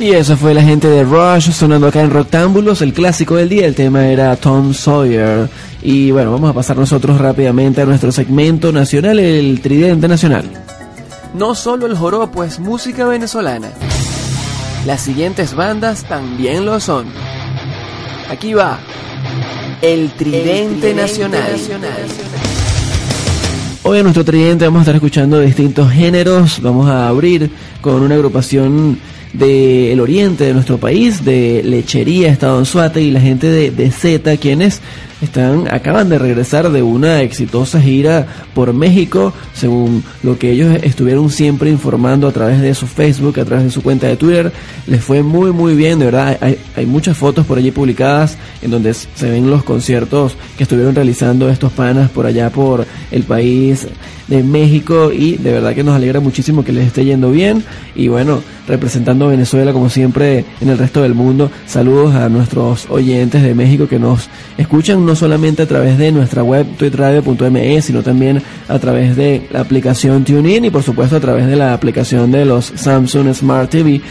Y 0.00 0.12
eso 0.12 0.36
fue 0.36 0.54
la 0.54 0.62
gente 0.62 0.86
de 0.86 1.02
Rush 1.02 1.50
sonando 1.50 1.88
acá 1.88 2.00
en 2.00 2.10
Roctámbulos, 2.10 2.82
el 2.82 2.92
clásico 2.92 3.34
del 3.34 3.48
día, 3.48 3.66
el 3.66 3.74
tema 3.74 4.06
era 4.06 4.36
Tom 4.36 4.72
Sawyer. 4.72 5.48
Y 5.82 6.12
bueno, 6.12 6.30
vamos 6.30 6.50
a 6.50 6.52
pasar 6.52 6.76
nosotros 6.76 7.18
rápidamente 7.18 7.82
a 7.82 7.84
nuestro 7.84 8.12
segmento 8.12 8.70
nacional, 8.70 9.18
el 9.18 9.60
Tridente 9.60 10.06
Nacional. 10.06 10.44
No 11.34 11.56
solo 11.56 11.86
el 11.86 11.96
joropo 11.96 12.44
es 12.44 12.60
música 12.60 13.06
venezolana. 13.06 13.70
Las 14.86 15.00
siguientes 15.00 15.54
bandas 15.54 16.04
también 16.04 16.64
lo 16.64 16.78
son. 16.78 17.06
Aquí 18.30 18.54
va. 18.54 18.78
El 19.82 20.12
Tridente, 20.12 20.94
Nacional. 20.94 21.56
Hoy 23.82 23.98
en 23.98 24.04
nuestro 24.04 24.24
Tridente 24.24 24.64
vamos 24.64 24.80
a 24.80 24.82
estar 24.82 24.94
escuchando 24.94 25.40
distintos 25.40 25.90
géneros. 25.90 26.62
Vamos 26.62 26.88
a 26.88 27.08
abrir 27.08 27.50
con 27.80 28.02
una 28.02 28.14
agrupación 28.14 28.98
del 29.38 30.00
oriente 30.00 30.44
de 30.44 30.54
nuestro 30.54 30.78
país, 30.78 31.24
de 31.24 31.62
Lechería, 31.64 32.28
Estado 32.28 32.58
en 32.58 32.66
Suate 32.66 33.00
y 33.00 33.10
la 33.10 33.20
gente 33.20 33.46
de, 33.46 33.70
de 33.70 33.90
Z, 33.90 34.36
quienes 34.36 34.80
están 35.20 35.66
acaban 35.72 36.08
de 36.08 36.18
regresar 36.18 36.70
de 36.70 36.82
una 36.82 37.22
exitosa 37.22 37.80
gira 37.80 38.26
por 38.54 38.72
México, 38.72 39.32
según 39.54 40.04
lo 40.22 40.38
que 40.38 40.52
ellos 40.52 40.78
estuvieron 40.82 41.30
siempre 41.30 41.70
informando 41.70 42.28
a 42.28 42.32
través 42.32 42.60
de 42.60 42.74
su 42.74 42.86
Facebook, 42.86 43.38
a 43.40 43.44
través 43.44 43.64
de 43.64 43.70
su 43.70 43.82
cuenta 43.82 44.06
de 44.06 44.16
Twitter. 44.16 44.52
Les 44.86 45.02
fue 45.02 45.22
muy 45.22 45.52
muy 45.52 45.74
bien, 45.74 45.98
de 45.98 46.06
verdad. 46.06 46.38
Hay, 46.40 46.58
hay 46.76 46.86
muchas 46.86 47.16
fotos 47.16 47.46
por 47.46 47.58
allí 47.58 47.70
publicadas 47.70 48.36
en 48.62 48.70
donde 48.70 48.94
se 48.94 49.30
ven 49.30 49.50
los 49.50 49.64
conciertos 49.64 50.36
que 50.56 50.64
estuvieron 50.64 50.94
realizando 50.94 51.48
estos 51.48 51.72
panas 51.72 52.10
por 52.10 52.26
allá 52.26 52.50
por 52.50 52.86
el 53.10 53.22
país 53.24 53.86
de 54.28 54.42
México 54.42 55.10
y 55.10 55.36
de 55.36 55.52
verdad 55.52 55.74
que 55.74 55.82
nos 55.82 55.96
alegra 55.96 56.20
muchísimo 56.20 56.64
que 56.64 56.72
les 56.72 56.86
esté 56.86 57.04
yendo 57.04 57.30
bien 57.30 57.64
y 57.94 58.08
bueno, 58.08 58.40
representando 58.68 59.24
a 59.24 59.28
Venezuela 59.28 59.72
como 59.72 59.88
siempre 59.88 60.44
en 60.60 60.68
el 60.68 60.78
resto 60.78 61.02
del 61.02 61.14
mundo. 61.14 61.50
Saludos 61.66 62.14
a 62.14 62.28
nuestros 62.28 62.88
oyentes 62.90 63.42
de 63.42 63.54
México 63.54 63.88
que 63.88 63.98
nos 63.98 64.28
escuchan 64.58 65.04
no 65.08 65.16
solamente 65.16 65.62
a 65.62 65.66
través 65.66 65.96
de 65.96 66.12
nuestra 66.12 66.42
web 66.42 66.66
tweetradio.me, 66.76 67.82
sino 67.82 68.02
también 68.02 68.42
a 68.68 68.78
través 68.78 69.16
de 69.16 69.48
la 69.50 69.60
aplicación 69.60 70.22
TuneIn 70.22 70.66
y 70.66 70.70
por 70.70 70.82
supuesto 70.82 71.16
a 71.16 71.20
través 71.20 71.46
de 71.46 71.56
la 71.56 71.72
aplicación 71.72 72.30
de 72.30 72.44
los 72.44 72.66
Samsung 72.76 73.34
Smart 73.34 73.70
TV. 73.70 74.02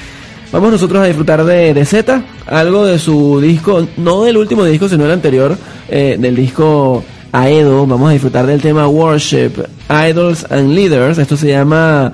Vamos 0.52 0.72
nosotros 0.72 1.04
a 1.04 1.06
disfrutar 1.06 1.46
de, 1.46 1.74
de 1.76 1.86
Z, 1.86 2.24
algo 2.48 2.86
de 2.86 2.98
su 2.98 3.40
disco, 3.40 3.88
no 3.98 4.24
del 4.24 4.38
último 4.38 4.66
disco, 4.66 4.90
sino 4.90 5.06
el 5.06 5.12
anterior, 5.12 5.56
eh, 5.88 6.18
del 6.20 6.36
disco 6.36 7.04
Aedo. 7.32 7.86
Vamos 7.86 8.10
a 8.10 8.14
disfrutar 8.14 8.48
del 8.48 8.62
tema 8.62 8.88
Worship, 8.88 9.52
Idols 9.90 10.48
and 10.50 10.72
Leaders. 10.72 11.20
Esto 11.20 11.38
se 11.38 11.50
llama 11.50 12.12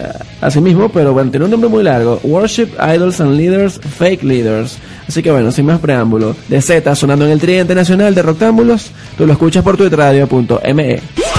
uh, 0.00 0.24
así 0.40 0.60
mismo, 0.60 0.88
pero 0.88 1.12
bueno, 1.12 1.30
tiene 1.30 1.44
un 1.44 1.50
nombre 1.50 1.68
muy 1.68 1.82
largo. 1.82 2.20
Worship, 2.22 2.68
Idols 2.78 3.20
and 3.20 3.36
Leaders, 3.36 3.80
Fake 3.80 4.22
Leaders. 4.22 4.78
Así 5.08 5.22
que 5.22 5.30
bueno, 5.30 5.52
sin 5.52 5.66
más 5.66 5.80
preámbulo, 5.80 6.34
de 6.48 6.62
Z 6.62 6.94
sonando 6.94 7.26
en 7.26 7.32
el 7.32 7.40
Tridente 7.40 7.74
Nacional 7.74 8.14
de 8.14 8.22
Roctámbulos, 8.22 8.90
tú 9.16 9.26
lo 9.26 9.32
escuchas 9.32 9.62
por 9.62 9.76
tuitradio.me. 9.76 11.33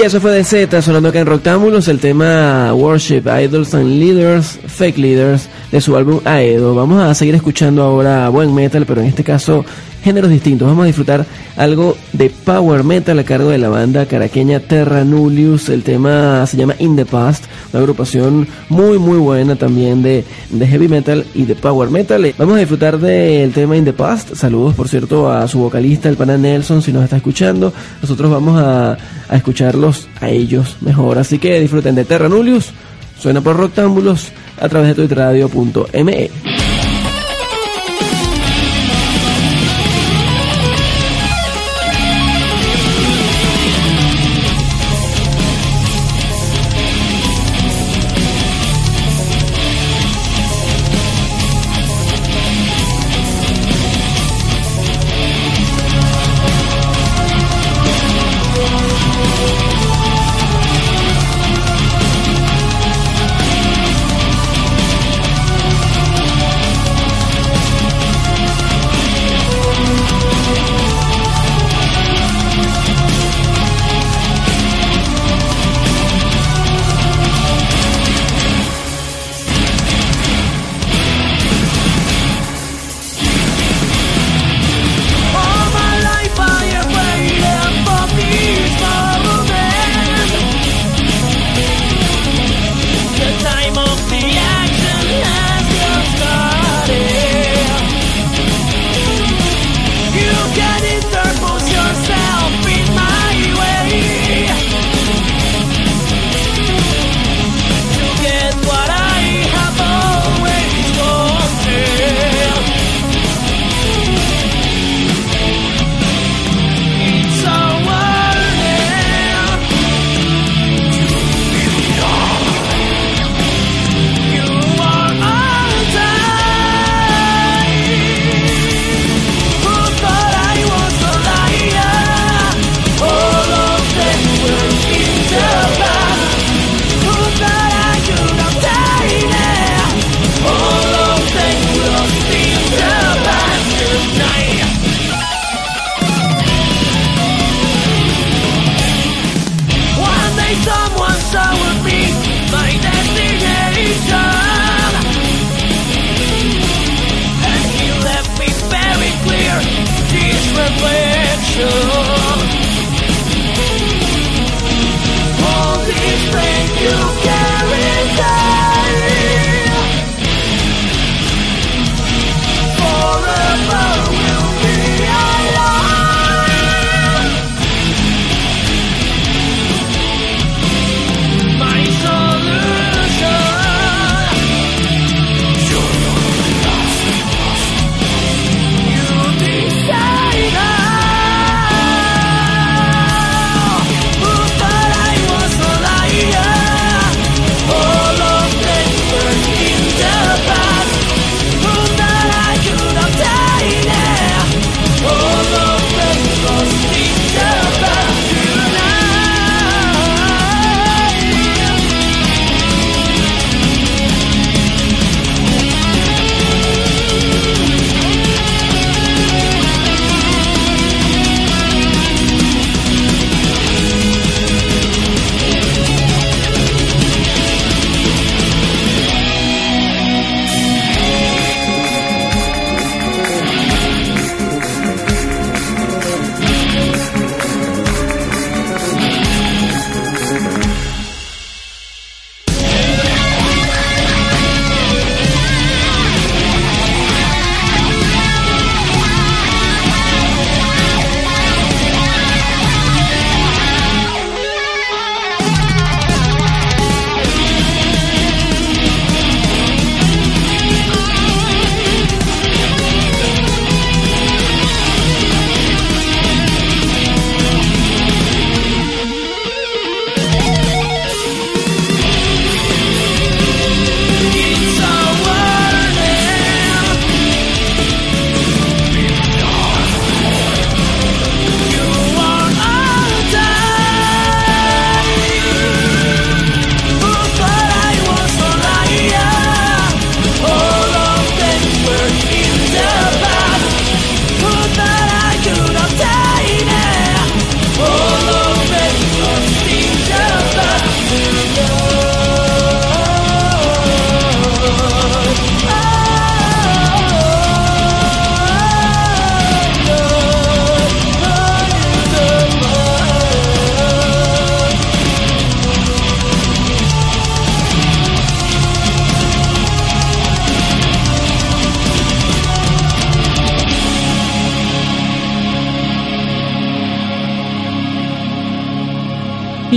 Y 0.00 0.02
eso 0.02 0.18
fue 0.18 0.32
de 0.32 0.44
Z, 0.44 0.80
sonando 0.80 1.10
acá 1.10 1.20
en 1.20 1.26
Roctámbulos, 1.26 1.86
el 1.88 1.98
tema 1.98 2.72
Worship, 2.72 3.24
Idols 3.26 3.74
and 3.74 3.98
Leaders, 4.00 4.58
Fake 4.66 4.96
Leaders, 4.96 5.50
de 5.70 5.82
su 5.82 5.94
álbum 5.94 6.20
Aedo. 6.24 6.74
Vamos 6.74 7.02
a 7.02 7.14
seguir 7.14 7.34
escuchando 7.34 7.82
ahora 7.82 8.26
buen 8.30 8.54
metal, 8.54 8.86
pero 8.86 9.02
en 9.02 9.08
este 9.08 9.22
caso 9.22 9.62
géneros 10.02 10.30
distintos. 10.30 10.66
Vamos 10.66 10.84
a 10.84 10.86
disfrutar 10.86 11.26
algo 11.54 11.98
de 12.14 12.30
power 12.30 12.82
metal 12.82 13.18
a 13.18 13.24
cargo 13.24 13.50
de 13.50 13.58
la 13.58 13.68
banda 13.68 14.06
caraqueña 14.06 14.60
Terra 14.60 15.04
Nullius. 15.04 15.68
El 15.68 15.82
tema 15.82 16.46
se 16.46 16.56
llama 16.56 16.76
In 16.78 16.96
the 16.96 17.04
Past, 17.04 17.44
una 17.72 17.80
agrupación 17.80 18.46
muy 18.68 18.98
muy 18.98 19.18
buena 19.18 19.56
también 19.56 20.02
de, 20.02 20.24
de 20.50 20.66
heavy 20.66 20.88
metal 20.88 21.24
y 21.34 21.44
de 21.44 21.54
power 21.54 21.90
metal. 21.90 22.34
Vamos 22.38 22.56
a 22.56 22.60
disfrutar 22.60 22.98
del 22.98 23.52
tema 23.52 23.76
In 23.76 23.84
the 23.84 23.92
Past. 23.92 24.34
Saludos, 24.34 24.74
por 24.74 24.88
cierto, 24.88 25.30
a 25.30 25.46
su 25.48 25.58
vocalista, 25.58 26.08
el 26.08 26.16
pana 26.16 26.36
Nelson, 26.36 26.82
si 26.82 26.92
nos 26.92 27.04
está 27.04 27.16
escuchando. 27.16 27.72
Nosotros 28.02 28.30
vamos 28.30 28.60
a, 28.60 28.96
a 29.28 29.36
escucharlos 29.36 30.08
a 30.20 30.28
ellos 30.28 30.76
mejor. 30.80 31.18
Así 31.18 31.38
que 31.38 31.60
disfruten 31.60 31.94
de 31.94 32.04
Terra 32.04 32.28
Nullius. 32.28 32.72
Suena 33.18 33.40
por 33.42 33.56
Roctámbulos 33.56 34.32
a 34.58 34.68
través 34.68 34.88
de 34.88 34.94
tuitradio.me. 34.94 36.59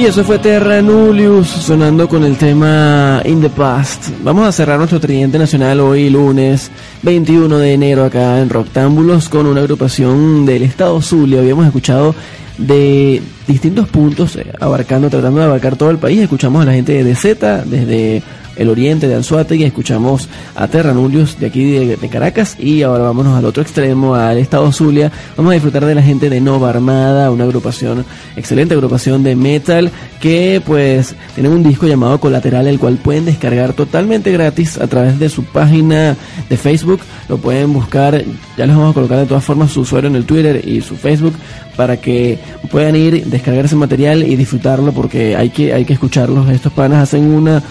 Y 0.04 0.08
eso 0.08 0.26
fue 0.26 0.38
Terra 0.38 0.82
Nullius 0.82 1.48
sonando 1.48 2.10
con 2.10 2.26
el 2.26 2.36
tema 2.36 3.22
In 3.24 3.40
the 3.40 3.50
Past. 3.50 4.10
Vamos 4.22 4.46
a 4.46 4.52
cerrar 4.52 4.78
nuestro 4.78 5.00
tridente 5.00 5.40
nacional 5.40 5.80
hoy 5.80 6.10
lunes 6.10 6.72
21 7.04 7.58
de 7.58 7.74
enero 7.74 8.04
acá 8.04 8.42
en 8.42 8.50
Roctámbulos 8.50 9.30
con 9.30 9.46
una 9.46 9.62
agrupación 9.62 10.46
del 10.46 10.64
estado 10.64 11.02
Zulia. 11.02 11.40
Habíamos 11.40 11.68
escuchado 11.68 12.14
de 12.58 13.22
distintos 13.48 13.88
puntos, 13.88 14.36
eh, 14.36 14.52
abarcando, 14.60 15.10
tratando 15.10 15.40
de 15.40 15.46
abarcar 15.46 15.78
todo 15.78 15.90
el 15.90 16.00
país. 16.00 16.20
Escuchamos 16.20 16.64
a 16.64 16.66
la 16.66 16.74
gente 16.74 17.02
de 17.02 17.16
Z 17.16 17.64
desde 17.64 18.22
el 18.56 18.70
oriente 18.70 19.08
de 19.08 19.16
Anzuategui, 19.16 19.64
escuchamos 19.64 20.30
a 20.56 20.68
Terranulius 20.68 21.40
de 21.40 21.48
aquí 21.48 21.72
de, 21.72 22.10
Caracas 22.10 22.58
y 22.60 22.84
ahora 22.84 23.06
vámonos 23.06 23.38
al 23.38 23.46
otro 23.46 23.64
extremo, 23.64 24.14
al 24.14 24.38
estado 24.38 24.72
Zulia. 24.72 25.12
Vamos 25.36 25.52
a 25.52 25.54
disfrutar 25.54 25.86
de 25.86 25.96
la 25.96 26.04
gente 26.04 26.30
de 26.30 26.40
Nova 26.40 26.70
Armada, 26.70 27.32
una 27.32 27.46
agrupación, 27.46 28.06
excelente 28.36 28.76
agrupación 28.76 29.24
de 29.24 29.36
metal 29.36 29.92
que 30.20 30.62
pues 30.66 31.16
tienen 31.34 31.54
un 31.54 31.64
disco 31.64 31.88
llamado 31.88 32.20
Colateral, 32.20 32.68
el 32.68 32.80
cual 32.80 32.98
pueden 32.98 33.26
descargar 33.26 33.74
totalmente 33.74 34.32
gratis 34.32 34.78
a 34.78 34.88
través 34.88 35.18
de 35.18 35.30
su 35.30 35.44
página 35.44 36.16
de 36.50 36.58
Facebook. 36.58 37.00
Lo 37.30 37.38
pueden 37.38 37.74
buscar, 37.74 38.24
ya 38.58 38.66
les 38.66 38.76
vamos 38.76 38.92
a 38.92 38.94
colocar 38.94 39.18
de 39.18 39.26
todas 39.26 39.44
formas 39.44 39.72
su 39.72 39.82
usuario 39.82 40.10
en 40.10 40.16
el 40.16 40.26
Twitter 40.26 40.62
y 40.68 40.82
su 40.82 40.96
Facebook 40.96 41.34
para 41.76 41.98
que 41.98 42.38
puedan 42.70 42.96
ir, 42.96 43.26
descargar 43.26 43.66
ese 43.66 43.76
material 43.76 44.24
y 44.24 44.36
disfrutarlo 44.36 44.92
porque 44.92 45.36
hay 45.36 45.50
que, 45.50 45.74
hay 45.74 45.86
que 45.86 45.94
escucharlos. 45.94 46.50
Estos 46.50 46.74
panas 46.74 47.04
hacen 47.04 47.24
una 47.24 47.64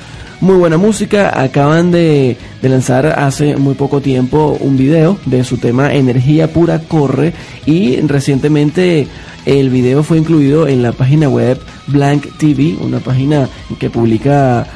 muy 0.43 0.57
buena 0.57 0.77
música. 0.77 1.41
Acaban 1.41 1.93
de, 1.93 2.37
lanzar 2.61 3.07
hace 3.07 3.57
muy 3.57 3.75
poco 3.75 4.01
tiempo 4.01 4.59
un 4.61 4.77
video 4.77 5.17
de 5.25 5.45
su 5.45 5.57
tema 5.57 5.95
Energía 5.95 6.53
Pura 6.53 6.81
Corre 6.81 7.33
y 7.65 8.01
recientemente 8.01 9.07
el 9.47 9.71
video 9.71 10.03
fue 10.03 10.19
incluido 10.19 10.67
en 10.67 10.83
la 10.83 10.93
página 10.93 11.29
web 11.29 11.61
Blank 11.87 12.37
TV, 12.39 12.77
una 12.81 12.99
página 12.99 13.49
que 13.79 13.89
publica 13.89 14.67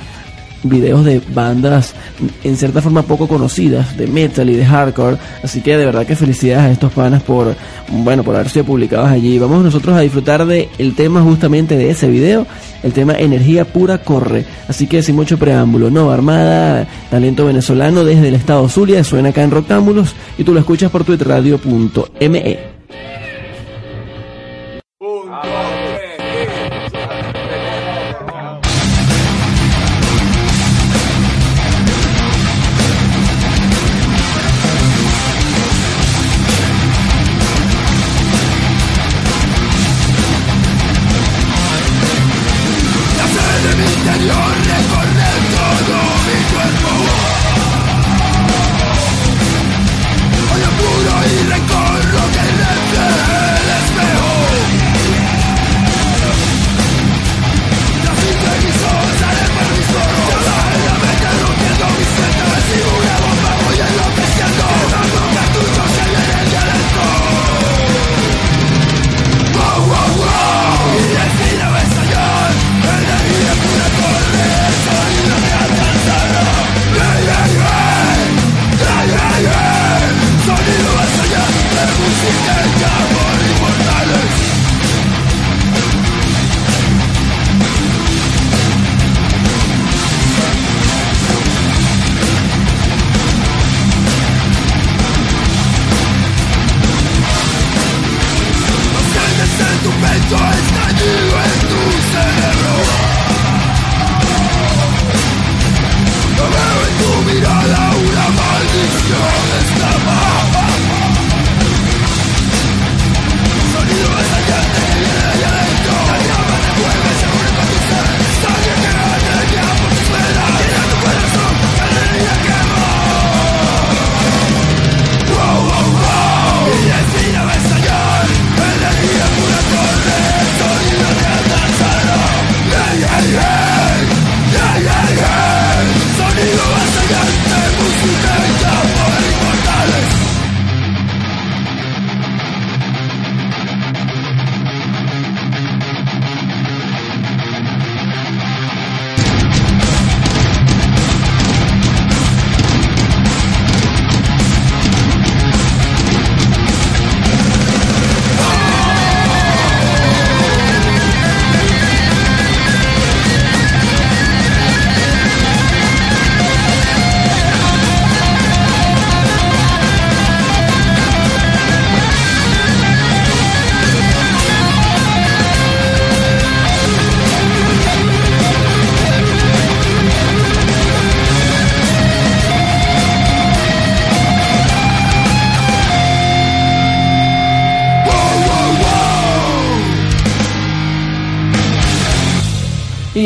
videos 0.62 1.04
de 1.04 1.20
bandas 1.34 1.94
en 2.44 2.56
cierta 2.56 2.80
forma 2.80 3.02
poco 3.02 3.28
conocidas, 3.28 3.96
de 3.96 4.06
metal 4.06 4.48
y 4.50 4.54
de 4.54 4.64
hardcore. 4.64 5.16
Así 5.42 5.60
que 5.60 5.76
de 5.76 5.86
verdad 5.86 6.06
que 6.06 6.16
felicidades 6.16 6.64
a 6.64 6.72
estos 6.72 6.92
panas 6.92 7.22
por, 7.22 7.54
bueno, 7.88 8.22
por 8.22 8.34
haber 8.34 8.48
sido 8.48 8.64
publicados 8.64 9.08
allí. 9.08 9.38
Vamos 9.38 9.62
nosotros 9.62 9.96
a 9.96 10.00
disfrutar 10.00 10.46
de 10.46 10.68
el 10.78 10.94
tema 10.94 11.22
justamente 11.22 11.76
de 11.76 11.90
ese 11.90 12.08
video, 12.08 12.46
el 12.82 12.92
tema 12.92 13.14
Energía 13.14 13.64
Pura 13.64 13.98
Corre. 13.98 14.44
Así 14.68 14.86
que 14.86 15.02
sin 15.02 15.16
mucho 15.16 15.38
preámbulo, 15.38 15.90
Nova 15.90 16.14
Armada, 16.14 16.86
talento 17.10 17.46
venezolano 17.46 18.04
desde 18.04 18.28
el 18.28 18.34
estado 18.34 18.68
Zulia, 18.68 19.04
suena 19.04 19.30
acá 19.30 19.42
en 19.42 19.50
Roctámbulos 19.50 20.14
y 20.38 20.44
tú 20.44 20.52
lo 20.52 20.60
escuchas 20.60 20.90
por 20.90 21.04
twitteradio.me. 21.04 22.75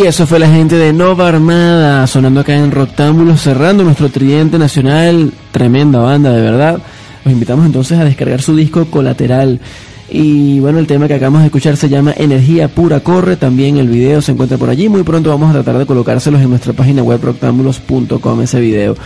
Y 0.01 0.07
eso 0.07 0.27
fue 0.27 0.39
la 0.39 0.49
gente 0.49 0.77
de 0.77 0.95
Nova 0.95 1.29
Armada 1.29 2.07
sonando 2.07 2.41
acá 2.41 2.55
en 2.55 2.71
Roctámbulos, 2.71 3.43
cerrando 3.43 3.85
nuestro 3.85 4.09
tridente 4.09 4.59
nacional. 4.59 5.31
Tremenda 5.53 5.99
banda, 5.99 6.33
de 6.33 6.41
verdad. 6.41 6.79
Los 7.23 7.35
invitamos 7.35 7.67
entonces 7.67 7.99
a 7.99 8.05
descargar 8.05 8.41
su 8.41 8.57
disco 8.57 8.87
Colateral. 8.87 9.61
Y 10.09 10.59
bueno, 10.61 10.79
el 10.79 10.87
tema 10.87 11.07
que 11.07 11.15
acabamos 11.15 11.43
de 11.43 11.49
escuchar 11.49 11.77
se 11.77 11.91
llama 11.91 12.15
Energía 12.17 12.69
Pura 12.69 13.01
Corre. 13.01 13.37
También 13.37 13.77
el 13.77 13.89
video 13.89 14.23
se 14.23 14.33
encuentra 14.33 14.57
por 14.57 14.71
allí. 14.71 14.89
Muy 14.89 15.03
pronto 15.03 15.29
vamos 15.29 15.51
a 15.51 15.53
tratar 15.53 15.77
de 15.77 15.85
colocárselos 15.85 16.41
en 16.41 16.49
nuestra 16.49 16.73
página 16.73 17.03
web 17.03 17.21
roctámbulos.com 17.23 18.41
ese 18.41 18.59
video. 18.59 18.97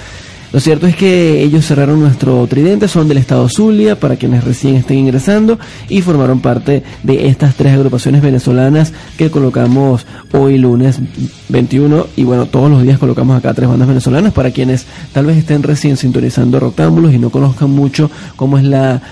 Lo 0.55 0.61
cierto 0.61 0.87
es 0.87 0.95
que 0.95 1.43
ellos 1.43 1.67
cerraron 1.67 1.99
nuestro 1.99 2.47
tridente, 2.47 2.87
son 2.87 3.09
del 3.09 3.19
estado 3.19 3.49
Zulia, 3.49 3.99
para 3.99 4.15
quienes 4.15 4.45
recién 4.45 4.77
estén 4.77 4.99
ingresando, 4.99 5.59
y 5.89 6.01
formaron 6.01 6.39
parte 6.39 6.85
de 7.03 7.27
estas 7.27 7.57
tres 7.57 7.73
agrupaciones 7.73 8.23
venezolanas 8.23 8.93
que 9.19 9.33
colocamos 9.33 10.07
hoy 10.33 10.59
lunes 10.59 11.01
21, 11.49 12.07
y 12.15 12.23
bueno, 12.23 12.47
todos 12.47 12.71
los 12.71 12.85
días 12.85 13.01
colocamos 13.01 13.37
acá 13.37 13.53
tres 13.53 13.69
bandas 13.69 13.89
venezolanas 13.89 14.33
para 14.33 14.53
quienes 14.53 14.87
tal 15.13 15.27
vez 15.27 15.39
estén 15.39 15.61
recién 15.65 15.97
sintonizando 15.97 16.61
Roctámbulos 16.61 17.13
y 17.13 17.19
no 17.19 17.31
conozcan 17.31 17.71
mucho 17.71 18.09
cómo 18.37 18.57
es 18.57 18.63
la, 18.63 19.03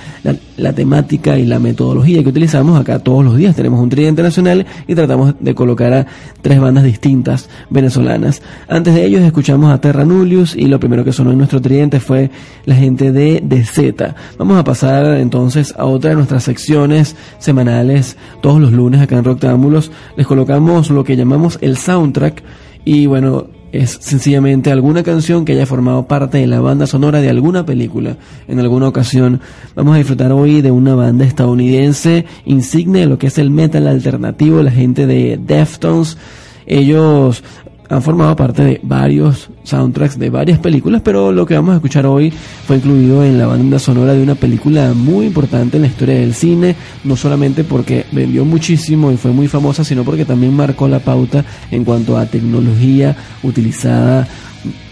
la, 0.57 0.73
temática 0.73 1.39
y 1.39 1.45
la 1.45 1.59
metodología 1.59 2.23
que 2.23 2.29
utilizamos. 2.29 2.81
Acá 2.81 3.01
todos 3.01 3.25
los 3.25 3.37
días 3.37 3.57
tenemos 3.57 3.81
un 3.81 3.89
tridente 3.89 4.23
nacional 4.23 4.65
y 4.87 4.95
tratamos 4.95 5.35
de 5.41 5.55
colocar 5.57 5.93
a 5.93 6.07
tres 6.41 6.61
bandas 6.61 6.85
distintas 6.85 7.49
venezolanas. 7.69 8.43
Antes 8.69 8.95
de 8.95 9.05
ellos 9.05 9.23
escuchamos 9.23 9.73
a 9.73 9.81
Terra 9.81 10.05
Nullius 10.05 10.55
y 10.55 10.67
lo 10.67 10.79
primero 10.79 11.05
que 11.05 11.13
sonó 11.13 11.32
nuestro 11.39 11.61
tridente 11.61 12.01
fue 12.01 12.31
la 12.65 12.75
gente 12.75 13.13
de 13.13 13.41
DZ. 13.41 14.15
Vamos 14.39 14.59
a 14.59 14.65
pasar 14.65 15.19
entonces 15.19 15.75
a 15.77 15.85
otra 15.85 16.11
de 16.11 16.17
nuestras 16.17 16.45
secciones 16.45 17.17
semanales 17.39 18.17
todos 18.41 18.61
los 18.61 18.73
lunes 18.73 19.01
acá 19.01 19.17
en 19.17 19.25
Roctámbulos. 19.25 19.91
Les 20.17 20.27
colocamos 20.27 20.91
lo 20.91 21.05
que 21.05 21.17
llamamos 21.17 21.59
el 21.61 21.77
soundtrack 21.77 22.43
y 22.85 23.07
bueno, 23.07 23.47
es 23.73 23.99
sencillamente 24.03 24.71
alguna 24.71 25.03
canción 25.03 25.45
que 25.45 25.53
haya 25.53 25.67
formado 25.67 26.07
parte 26.07 26.39
de 26.39 26.47
la 26.47 26.61
banda 26.61 26.87
sonora 26.87 27.21
de 27.21 27.31
alguna 27.31 27.65
película 27.65 28.19
en 28.47 28.61
alguna 28.61 28.89
ocasión. 28.89 29.41
Vamos 29.75 29.95
a 29.95 29.99
disfrutar 29.99 30.31
hoy 30.31 30.61
de 30.61 30.71
una 30.71 30.95
banda 30.95 31.25
estadounidense 31.25 32.27
insigne 32.45 33.01
de 33.01 33.07
lo 33.07 33.19
que 33.19 33.29
es 33.29 33.39
el 33.39 33.51
metal 33.51 33.87
alternativo, 33.87 34.63
la 34.63 34.71
gente 34.71 35.07
de 35.07 35.39
Deftones. 35.43 36.19
Ellos 36.67 37.43
han 37.89 38.03
formado 38.03 38.35
parte 38.37 38.63
de 38.63 38.81
varios 38.83 39.51
soundtracks 39.65 40.19
de 40.19 40.31
varias 40.31 40.59
películas, 40.59 41.03
pero 41.05 41.33
lo 41.33 41.45
que 41.45 41.55
vamos 41.55 41.73
a 41.73 41.77
escuchar 41.77 42.07
hoy 42.07 42.31
fue 42.31 42.77
incluido 42.77 43.25
en 43.25 43.39
la 43.39 43.47
banda 43.47 43.79
sonora 43.79 44.15
de 44.15 44.23
una 44.23 44.35
película 44.35 44.95
muy 44.95 45.27
importante 45.27 45.77
en 45.77 45.83
la 45.83 45.89
historia 45.89 46.15
del 46.15 46.35
cine, 46.35 46.75
no 47.05 47.17
solamente 47.17 47.65
porque 47.65 48.07
vendió 48.13 48.45
muchísimo 48.45 49.13
y 49.13 49.17
fue 49.17 49.33
muy 49.33 49.49
famosa, 49.49 49.85
sino 49.85 50.05
porque 50.05 50.25
también 50.25 50.55
marcó 50.55 50.89
la 50.89 51.01
pauta 51.01 51.45
en 51.71 51.85
cuanto 51.85 52.17
a 52.17 52.27
tecnología 52.27 53.17
utilizada 53.43 54.27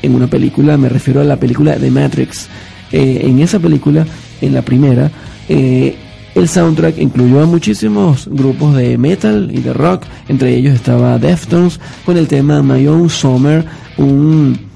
en 0.02 0.14
una 0.14 0.26
película, 0.26 0.76
me 0.76 0.88
refiero 0.88 1.20
a 1.20 1.24
la 1.24 1.36
película 1.36 1.78
de 1.78 1.90
Matrix. 1.90 2.48
Eh, 2.92 3.20
en 3.24 3.38
esa 3.40 3.58
película, 3.60 4.04
en 4.40 4.52
la 4.52 4.62
primera, 4.62 5.10
eh, 5.48 5.96
el 6.34 6.48
soundtrack 6.48 6.98
incluyó 6.98 7.42
a 7.42 7.46
muchísimos 7.46 8.28
grupos 8.30 8.76
de 8.76 8.96
metal 8.98 9.50
y 9.52 9.60
de 9.60 9.72
rock, 9.72 10.04
entre 10.28 10.54
ellos 10.54 10.74
estaba 10.74 11.18
Deftones 11.18 11.80
con 12.04 12.16
el 12.16 12.28
tema 12.28 12.62
My 12.62 12.86
Own 12.86 13.10
Summer, 13.10 13.64
un, 13.96 14.70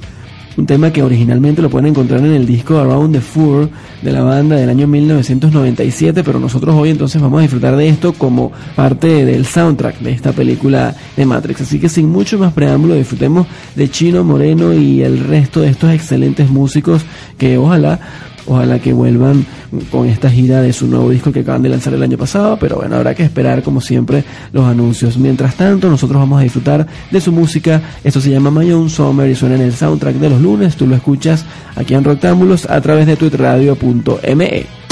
tema 0.66 0.92
que 0.92 1.02
originalmente 1.02 1.62
lo 1.62 1.68
pueden 1.68 1.88
encontrar 1.88 2.20
en 2.20 2.32
el 2.32 2.46
disco 2.46 2.78
Around 2.78 3.14
the 3.14 3.20
Fur 3.20 3.68
de 4.02 4.12
la 4.12 4.22
banda 4.22 4.57
del 4.57 4.68
año 4.68 4.86
1997, 4.86 6.22
pero 6.22 6.38
nosotros 6.38 6.74
hoy 6.76 6.90
entonces 6.90 7.20
vamos 7.20 7.38
a 7.38 7.42
disfrutar 7.42 7.76
de 7.76 7.88
esto 7.88 8.12
como 8.12 8.52
parte 8.76 9.24
del 9.24 9.46
soundtrack 9.46 9.98
de 9.98 10.12
esta 10.12 10.32
película 10.32 10.94
de 11.16 11.26
Matrix. 11.26 11.62
Así 11.62 11.80
que 11.80 11.88
sin 11.88 12.09
mucho 12.09 12.38
más 12.38 12.52
preámbulo, 12.52 12.94
disfrutemos 12.94 13.46
de 13.74 13.90
Chino 13.90 14.22
Moreno 14.22 14.72
y 14.72 15.02
el 15.02 15.20
resto 15.20 15.61
de 15.61 15.70
estos 15.70 15.90
excelentes 15.90 16.48
músicos 16.48 17.02
que 17.36 17.59
ojalá 17.59 17.98
Ojalá 18.47 18.78
que 18.78 18.92
vuelvan 18.92 19.47
con 19.90 20.07
esta 20.07 20.30
gira 20.30 20.61
de 20.61 20.72
su 20.72 20.86
nuevo 20.86 21.11
disco 21.11 21.32
que 21.32 21.40
acaban 21.40 21.62
de 21.62 21.70
lanzar 21.70 21.95
el 21.95 22.03
año 22.03 22.18
pasado, 22.18 22.59
pero 22.59 22.76
bueno, 22.76 22.97
habrá 22.97 23.14
que 23.14 23.22
esperar 23.22 23.62
como 23.62 23.80
siempre 23.80 24.24
los 24.53 24.66
anuncios. 24.66 25.16
Mientras 25.16 25.55
tanto, 25.57 25.88
nosotros 25.88 26.18
vamos 26.18 26.40
a 26.40 26.42
disfrutar 26.42 26.86
de 27.11 27.20
su 27.20 27.32
música. 27.32 27.80
Esto 28.03 28.20
se 28.20 28.30
llama 28.30 28.51
My 28.51 28.70
Own 28.72 28.90
Summer 28.90 29.30
y 29.30 29.34
suena 29.34 29.55
en 29.57 29.62
el 29.62 29.72
soundtrack 29.72 30.16
de 30.16 30.30
los 30.30 30.40
lunes. 30.40 30.76
Tú 30.76 30.86
lo 30.86 30.95
escuchas 30.95 31.45
aquí 31.74 31.95
en 31.95 32.05
Rectángulos 32.05 32.68
a 32.68 32.80
través 32.80 33.07
de 33.07 33.16
twitradio.me. 33.16 34.84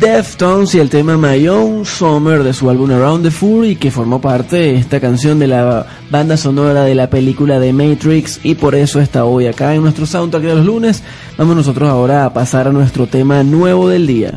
Deftones 0.00 0.74
y 0.74 0.78
el 0.78 0.88
tema 0.88 1.18
My 1.18 1.46
Own 1.46 1.84
Summer 1.84 2.42
de 2.42 2.54
su 2.54 2.70
álbum 2.70 2.90
Around 2.90 3.22
the 3.22 3.30
Fury 3.30 3.76
que 3.76 3.90
formó 3.90 4.18
parte 4.18 4.56
de 4.56 4.76
esta 4.76 4.98
canción 4.98 5.38
de 5.38 5.46
la 5.46 5.84
banda 6.08 6.38
sonora 6.38 6.84
de 6.84 6.94
la 6.94 7.10
película 7.10 7.60
de 7.60 7.74
Matrix 7.74 8.40
y 8.42 8.54
por 8.54 8.74
eso 8.74 8.98
está 8.98 9.26
hoy 9.26 9.46
acá 9.46 9.74
en 9.74 9.82
nuestro 9.82 10.06
soundtrack 10.06 10.42
de 10.42 10.54
los 10.54 10.64
lunes. 10.64 11.02
Vamos 11.36 11.54
nosotros 11.54 11.86
ahora 11.90 12.24
a 12.24 12.32
pasar 12.32 12.66
a 12.66 12.72
nuestro 12.72 13.08
tema 13.08 13.42
nuevo 13.42 13.90
del 13.90 14.06
día. 14.06 14.32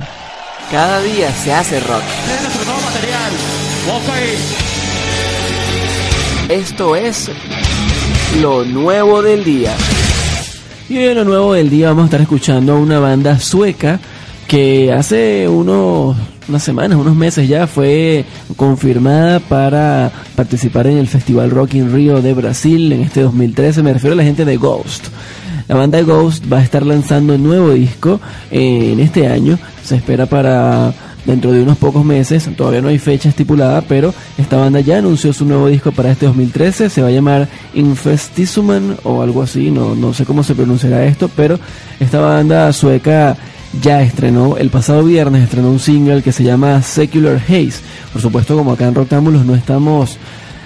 Cada 0.70 1.02
día 1.02 1.32
se 1.32 1.54
hace 1.54 1.80
rock. 1.80 2.04
Esto 6.50 6.96
es 6.98 7.32
lo 8.42 8.66
nuevo 8.66 9.22
del 9.22 9.46
día. 9.46 9.74
Y 10.90 10.98
en 10.98 11.16
lo 11.16 11.24
nuevo 11.24 11.54
del 11.54 11.70
día 11.70 11.88
vamos 11.88 12.04
a 12.04 12.06
estar 12.08 12.22
escuchando 12.22 12.74
a 12.74 12.76
una 12.76 13.00
banda 13.00 13.40
sueca 13.40 14.02
que 14.48 14.92
hace 14.92 15.48
unos, 15.48 16.16
unas 16.48 16.64
semanas, 16.64 16.98
unos 16.98 17.16
meses 17.16 17.48
ya 17.48 17.68
fue 17.68 18.26
confirmada 18.56 19.40
para 19.40 20.12
participar 20.36 20.88
en 20.88 20.98
el 20.98 21.08
Festival 21.08 21.52
Rock 21.52 21.76
in 21.76 21.94
Rio 21.94 22.22
de 22.22 22.34
Brasil 22.34 22.92
en 22.92 23.02
este 23.02 23.22
2013. 23.22 23.84
Me 23.84 23.94
refiero 23.94 24.14
a 24.14 24.18
la 24.18 24.24
gente 24.24 24.46
de 24.46 24.58
Ghost. 24.58 25.08
La 25.68 25.76
banda 25.76 26.02
Ghost 26.02 26.52
va 26.52 26.60
a 26.60 26.64
estar 26.64 26.86
lanzando 26.86 27.36
un 27.36 27.44
nuevo 27.44 27.72
disco 27.72 28.20
eh, 28.52 28.92
en 28.94 29.00
este 29.00 29.28
año. 29.28 29.58
Se 29.84 29.96
espera 29.96 30.26
para 30.26 30.94
dentro 31.26 31.52
de 31.52 31.62
unos 31.62 31.78
pocos 31.78 32.04
meses. 32.04 32.50
Todavía 32.56 32.82
no 32.82 32.90
hay 32.90 33.00
fecha 33.00 33.30
estipulada, 33.30 33.82
pero 33.82 34.14
esta 34.38 34.58
banda 34.58 34.82
ya 34.82 34.98
anunció 34.98 35.32
su 35.34 35.46
nuevo 35.46 35.68
disco 35.68 35.92
para 35.92 36.12
este 36.12 36.26
2013. 36.26 36.90
Se 36.90 37.02
va 37.02 37.08
a 37.08 37.12
llamar 37.12 37.48
Infestisuman 37.74 38.98
o 39.04 39.22
algo 39.22 39.42
así. 39.42 39.72
No, 39.72 39.96
no 39.96 40.14
sé 40.14 40.26
cómo 40.26 40.44
se 40.44 40.56
pronunciará 40.56 41.06
esto, 41.06 41.30
pero 41.36 41.60
esta 42.00 42.20
banda 42.20 42.72
sueca 42.74 43.38
ya 43.82 44.02
estrenó, 44.02 44.58
el 44.58 44.70
pasado 44.70 45.04
viernes 45.04 45.44
estrenó 45.44 45.70
un 45.70 45.80
single 45.80 46.22
que 46.22 46.32
se 46.32 46.44
llama 46.44 46.82
Secular 46.82 47.38
Haze. 47.38 47.82
Por 48.12 48.22
supuesto, 48.22 48.56
como 48.56 48.72
acá 48.72 48.88
en 48.88 48.96
Roctámbulos 48.96 49.46
no 49.46 49.56
estamos 49.56 50.18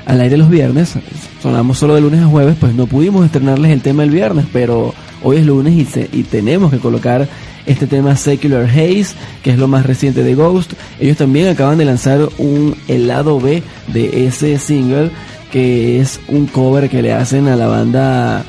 al 0.05 0.21
aire 0.21 0.37
los 0.37 0.49
viernes, 0.49 0.93
sonamos 1.41 1.77
solo 1.77 1.95
de 1.95 2.01
lunes 2.01 2.21
a 2.21 2.27
jueves, 2.27 2.55
pues 2.59 2.73
no 2.73 2.87
pudimos 2.87 3.25
estrenarles 3.25 3.71
el 3.71 3.81
tema 3.81 4.03
el 4.03 4.09
viernes, 4.09 4.45
pero 4.53 4.93
hoy 5.21 5.37
es 5.37 5.45
lunes 5.45 5.73
y, 5.73 6.17
y 6.17 6.23
tenemos 6.23 6.71
que 6.71 6.79
colocar 6.79 7.27
este 7.65 7.87
tema 7.87 8.15
Secular 8.15 8.65
Haze, 8.65 9.15
que 9.43 9.51
es 9.51 9.57
lo 9.57 9.67
más 9.67 9.85
reciente 9.85 10.23
de 10.23 10.33
Ghost. 10.33 10.73
Ellos 10.99 11.17
también 11.17 11.49
acaban 11.49 11.77
de 11.77 11.85
lanzar 11.85 12.29
un 12.37 12.75
helado 12.87 13.39
B 13.41 13.61
de 13.87 14.27
ese 14.27 14.57
single, 14.57 15.11
que 15.51 15.99
es 15.99 16.21
un 16.29 16.47
cover 16.47 16.89
que 16.89 17.01
le 17.01 17.13
hacen 17.13 17.47
a 17.49 17.57
la 17.57 17.67
banda 17.67 18.45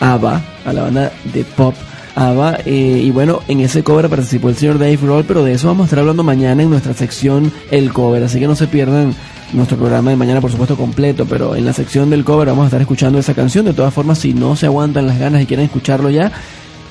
ABBA, 0.00 0.42
a 0.64 0.72
la 0.72 0.82
banda 0.82 1.12
de 1.32 1.44
pop 1.44 1.74
ABBA. 2.14 2.58
Eh, 2.64 3.02
y 3.04 3.10
bueno, 3.10 3.40
en 3.48 3.60
ese 3.60 3.82
cover 3.82 4.08
participó 4.08 4.48
el 4.48 4.56
señor 4.56 4.78
Dave 4.78 4.98
Roll, 5.02 5.24
pero 5.24 5.44
de 5.44 5.52
eso 5.52 5.68
vamos 5.68 5.84
a 5.84 5.86
estar 5.86 5.98
hablando 5.98 6.22
mañana 6.22 6.62
en 6.62 6.70
nuestra 6.70 6.94
sección 6.94 7.52
El 7.70 7.92
Cover. 7.92 8.22
Así 8.22 8.38
que 8.38 8.46
no 8.46 8.54
se 8.54 8.66
pierdan 8.66 9.14
nuestro 9.52 9.76
programa 9.76 10.10
de 10.10 10.16
mañana, 10.16 10.40
por 10.40 10.50
supuesto, 10.50 10.76
completo, 10.76 11.26
pero 11.26 11.54
en 11.56 11.64
la 11.64 11.72
sección 11.72 12.10
del 12.10 12.24
cover 12.24 12.48
vamos 12.48 12.64
a 12.64 12.66
estar 12.66 12.80
escuchando 12.80 13.18
esa 13.18 13.34
canción. 13.34 13.64
De 13.64 13.74
todas 13.74 13.92
formas, 13.92 14.18
si 14.18 14.34
no 14.34 14.56
se 14.56 14.66
aguantan 14.66 15.06
las 15.06 15.18
ganas 15.18 15.42
y 15.42 15.46
quieren 15.46 15.66
escucharlo 15.66 16.10
ya, 16.10 16.32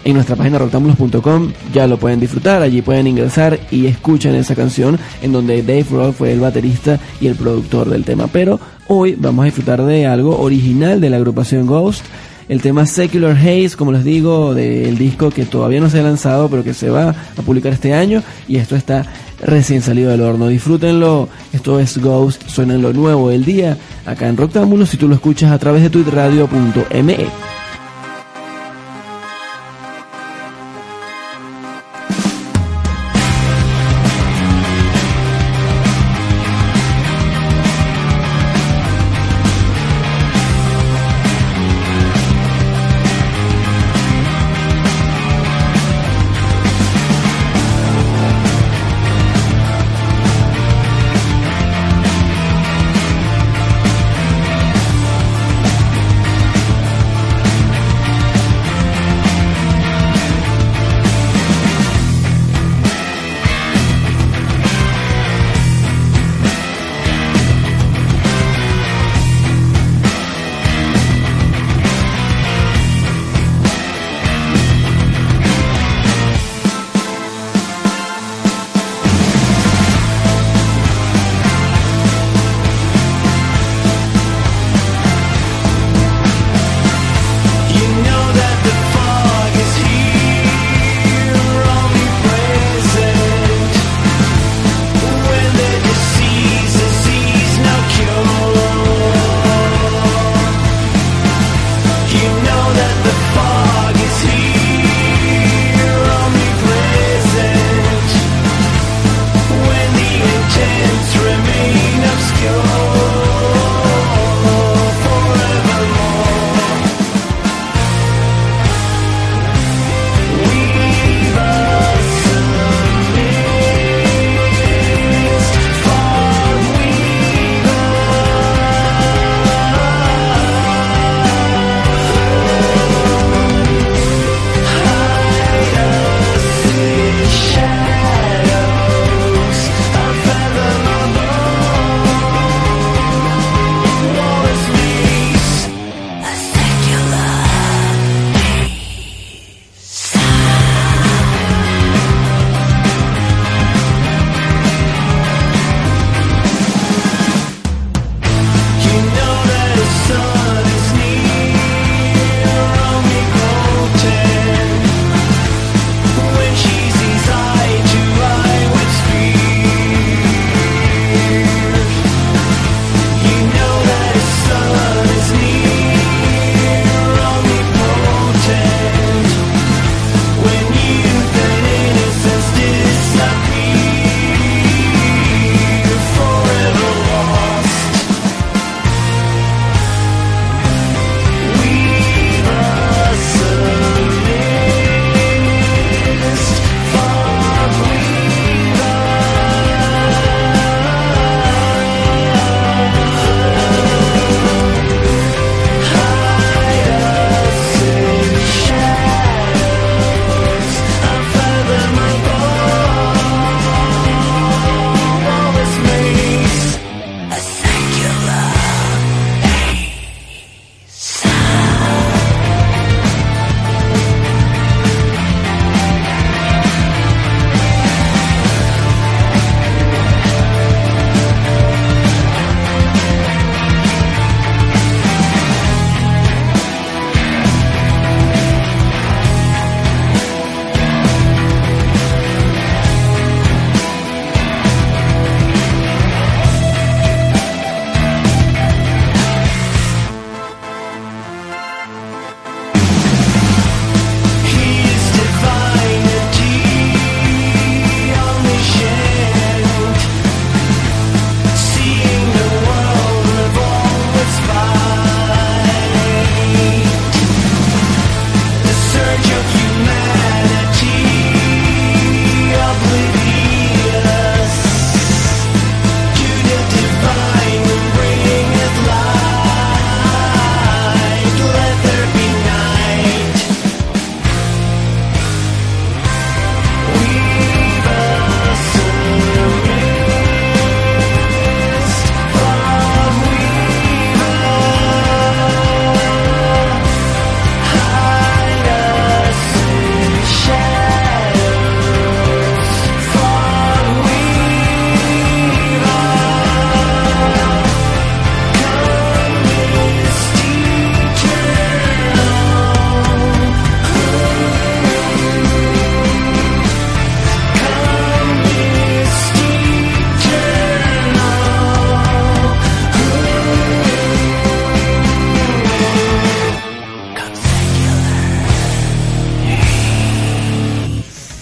en 0.04 0.16
nuestra 0.16 0.36
página 0.36 0.58
rocktambulos.com 0.58 1.52
ya 1.72 1.86
lo 1.86 1.98
pueden 1.98 2.20
disfrutar, 2.20 2.64
allí 2.64 2.82
pueden 2.82 3.06
ingresar 3.06 3.60
y 3.70 3.86
escuchan 3.86 4.34
esa 4.34 4.56
canción 4.56 4.98
en 5.22 5.32
donde 5.32 5.62
Dave 5.62 5.86
Roll 5.92 6.14
fue 6.14 6.32
el 6.32 6.40
baterista 6.40 7.00
y 7.20 7.28
el 7.28 7.36
productor 7.36 7.90
del 7.90 8.04
tema. 8.04 8.28
Pero 8.28 8.60
hoy 8.88 9.16
vamos 9.18 9.44
a 9.44 9.46
disfrutar 9.46 9.84
de 9.84 10.08
algo 10.08 10.40
original 10.40 11.00
de 11.00 11.10
la 11.10 11.18
agrupación 11.18 11.68
Ghost 11.68 12.04
el 12.52 12.62
tema 12.62 12.86
Secular 12.86 13.38
Haze, 13.38 13.78
como 13.78 13.94
les 13.94 14.04
digo, 14.04 14.54
del 14.54 14.98
disco 14.98 15.30
que 15.30 15.46
todavía 15.46 15.80
no 15.80 15.90
se 15.90 16.02
ha 16.02 16.04
lanzado, 16.04 16.50
pero 16.50 16.66
que 16.66 16.74
se 16.74 16.90
va 16.90 17.16
a 17.38 17.42
publicar 17.44 17.72
este 17.72 17.94
año. 17.94 18.22
Y 18.46 18.58
esto 18.58 18.76
está 18.76 19.06
recién 19.42 19.82
salido 19.82 20.12
del 20.12 20.20
horno. 20.20 20.50
Disfrútenlo. 20.50 21.30
Esto 21.54 21.80
es 21.80 21.98
Ghost, 21.98 22.50
suena 22.50 22.74
en 22.74 22.82
lo 22.82 22.92
nuevo 22.92 23.30
del 23.30 23.46
día, 23.46 23.78
acá 24.06 24.28
en 24.28 24.36
Rocktámbulos, 24.36 24.90
si 24.90 24.98
tú 24.98 25.08
lo 25.08 25.16
escuchas 25.16 25.50
a 25.50 25.60
través 25.60 25.82
de 25.82 25.92
twitradio.me. 25.92 27.51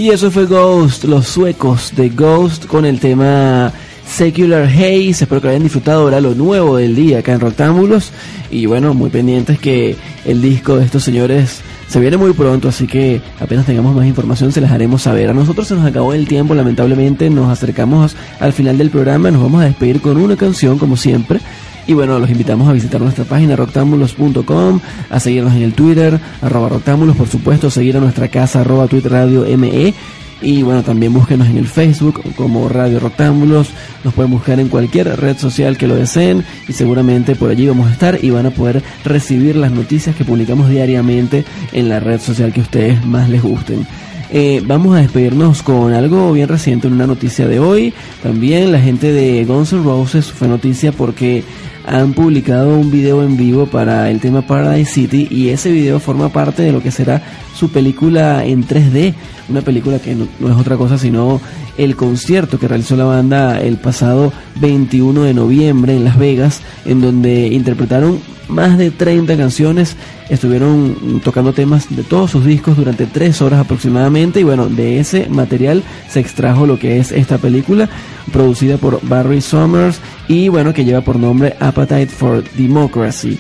Y 0.10 0.12
eso 0.12 0.32
fue 0.32 0.48
Ghost, 0.48 1.04
los 1.04 1.28
suecos 1.28 1.94
de 1.96 2.10
Ghost 2.10 2.66
con 2.66 2.84
el 2.84 3.00
tema 3.00 3.72
Secular 4.08 4.64
Haze. 4.64 5.10
Espero 5.12 5.40
que 5.40 5.50
hayan 5.50 5.62
disfrutado 5.62 6.02
ahora 6.02 6.20
lo 6.20 6.34
nuevo 6.34 6.78
del 6.78 6.96
día 6.96 7.20
acá 7.20 7.34
en 7.34 7.40
Rectángulos. 7.40 8.12
Y 8.50 8.66
bueno, 8.66 8.96
muy 8.96 9.12
pendientes 9.12 9.60
que 9.60 9.96
el 10.26 10.42
disco 10.42 10.78
de 10.78 10.86
estos 10.86 11.04
señores 11.04 11.62
se 11.90 12.00
viene 12.00 12.18
muy 12.18 12.34
pronto, 12.34 12.70
así 12.70 12.86
que 12.86 13.20
apenas 13.40 13.66
tengamos 13.66 13.96
más 13.96 14.06
información 14.06 14.52
se 14.52 14.62
las 14.62 14.72
haremos 14.72 15.02
saber. 15.02 15.32
A 15.32 15.34
nosotros 15.34 15.68
se 15.68 15.74
nos 15.74 15.86
acabó 15.86 16.14
el 16.14 16.28
tiempo, 16.28 16.54
lamentablemente 16.54 17.32
nos 17.32 17.50
acercamos 17.50 18.16
al 18.40 18.54
final 18.54 18.78
del 18.78 18.92
programa, 18.92 19.32
nos 19.32 19.42
vamos 19.42 19.64
a 19.64 19.66
despedir 19.66 20.00
con 20.00 20.18
una 20.18 20.36
canción 20.36 20.78
como 20.78 20.96
siempre. 20.96 21.40
Y 21.88 21.96
bueno, 21.96 22.20
los 22.20 22.30
invitamos 22.30 22.70
a 22.70 22.74
visitar 22.74 23.02
nuestra 23.02 23.26
página 23.26 23.56
roctámbulos.com, 23.56 24.80
a 25.10 25.20
seguirnos 25.20 25.56
en 25.56 25.64
el 25.64 25.74
Twitter, 25.74 26.20
arroba 26.44 26.70
roctámbulos, 26.70 27.18
por 27.18 27.28
supuesto, 27.28 27.72
seguir 27.72 27.98
a 27.98 28.00
nuestra 28.00 28.28
casa, 28.28 28.62
arroba 28.62 28.88
Twitter 28.88 29.12
Radio 29.12 29.46
ME. 29.58 29.96
Y 30.42 30.64
bueno, 30.64 30.84
también 30.84 31.14
búsquenos 31.14 31.48
en 31.48 31.58
el 31.58 31.68
Facebook 31.68 32.22
como 32.36 32.70
Radio 32.70 33.00
Roctámbulos. 33.00 33.70
Nos 34.04 34.14
pueden 34.14 34.32
buscar 34.32 34.60
en 34.60 34.70
cualquier 34.70 35.20
red 35.20 35.38
social 35.38 35.78
que 35.78 35.88
lo 35.88 35.96
deseen 35.96 36.44
y 36.68 36.74
seguramente 36.74 37.36
por 37.36 37.50
allí 37.50 37.68
vamos 37.68 37.90
a 37.90 37.94
estar 37.94 38.20
y 38.24 38.30
van 38.30 38.46
a 38.46 38.52
poder 38.52 38.82
recibir 39.04 39.56
las 39.56 39.72
noticias 39.72 40.16
que 40.16 40.24
publicamos 40.24 40.70
diariamente 40.70 41.44
en 41.74 41.90
la 41.90 42.00
red 42.00 42.22
social 42.22 42.54
que 42.54 42.62
ustedes 42.62 43.06
más 43.06 43.30
les 43.30 43.42
gusten. 43.42 43.86
Eh, 44.32 44.62
vamos 44.64 44.96
a 44.96 45.02
despedirnos 45.02 45.64
con 45.64 45.92
algo 45.92 46.32
bien 46.34 46.48
reciente, 46.48 46.88
una 46.88 47.08
noticia 47.08 47.48
de 47.48 47.60
hoy. 47.60 47.94
También 48.22 48.72
la 48.72 48.80
gente 48.80 49.12
de 49.12 49.44
Guns 49.44 49.74
N' 49.74 49.84
Roses 49.84 50.32
fue 50.32 50.48
noticia 50.48 50.92
porque 50.92 51.44
han 51.90 52.14
publicado 52.14 52.78
un 52.78 52.92
video 52.92 53.24
en 53.24 53.36
vivo 53.36 53.66
para 53.66 54.10
el 54.12 54.20
tema 54.20 54.44
Paradise 54.44 54.92
City 54.92 55.28
y 55.30 55.50
ese 55.50 55.72
video 55.72 56.00
forma 56.00 56.30
parte 56.30 56.62
de 56.62 56.72
lo 56.72 56.84
que 56.84 56.92
será 56.92 57.22
su 57.56 57.72
película 57.72 58.46
en 58.46 58.66
3D, 58.66 59.16
una 59.50 59.62
película 59.62 60.00
que 60.00 60.16
no, 60.16 60.26
es 60.26 60.56
otra 60.56 60.78
cosa 60.78 60.98
sino 60.98 61.42
el 61.78 61.96
concierto 61.96 62.60
que 62.60 62.68
realizó 62.68 62.96
la 62.96 63.06
banda 63.06 63.60
el 63.60 63.78
pasado 63.78 64.32
21 64.62 65.24
de 65.24 65.34
noviembre 65.34 65.96
en 65.96 66.04
Las 66.04 66.20
Vegas, 66.20 66.62
en 66.86 67.02
donde 67.02 67.48
interpretaron 67.48 68.20
más 68.50 68.78
de 68.78 68.92
30 68.92 69.38
canciones, 69.38 69.96
estuvieron 70.30 71.22
tocando 71.24 71.54
temas 71.54 71.96
de 71.96 72.04
todos 72.04 72.32
sus 72.32 72.46
discos 72.46 72.76
durante 72.76 73.06
3 73.06 73.42
horas 73.42 73.60
aproximadamente 73.60 74.40
y 74.40 74.44
bueno, 74.44 74.68
de 74.68 75.00
ese 75.00 75.28
material 75.30 75.84
se 76.10 76.20
extrajo 76.20 76.66
lo 76.66 76.80
que 76.80 77.00
es 77.00 77.12
esta 77.12 77.38
película 77.38 77.90
producida 78.34 78.78
por 78.78 79.00
Barry 79.08 79.42
Summers 79.42 80.00
y 80.28 80.50
bueno, 80.50 80.74
que 80.74 80.86
lleva 80.86 81.02
por 81.02 81.18
nombre 81.18 81.56
Appetite 81.80 82.12
for 82.12 82.44
Democracy. 82.56 83.38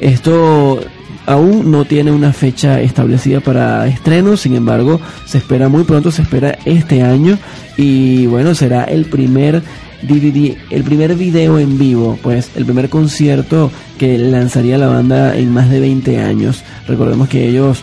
Esto 0.00 0.80
aún 1.26 1.70
no 1.70 1.84
tiene 1.84 2.12
una 2.12 2.32
fecha 2.32 2.80
establecida 2.80 3.40
para 3.40 3.86
estreno, 3.86 4.36
sin 4.36 4.54
embargo, 4.54 5.00
se 5.26 5.38
espera 5.38 5.68
muy 5.68 5.84
pronto, 5.84 6.10
se 6.10 6.22
espera 6.22 6.58
este 6.64 7.02
año 7.02 7.38
y 7.76 8.26
bueno, 8.26 8.54
será 8.54 8.84
el 8.84 9.06
primer 9.06 9.62
DVD, 10.02 10.56
el 10.70 10.82
primer 10.82 11.14
video 11.14 11.58
en 11.58 11.78
vivo, 11.78 12.18
pues 12.22 12.50
el 12.56 12.64
primer 12.64 12.88
concierto 12.88 13.70
que 13.98 14.18
lanzaría 14.18 14.78
la 14.78 14.88
banda 14.88 15.36
en 15.36 15.52
más 15.52 15.70
de 15.70 15.80
20 15.80 16.20
años. 16.20 16.62
Recordemos 16.88 17.28
que 17.28 17.48
ellos 17.48 17.82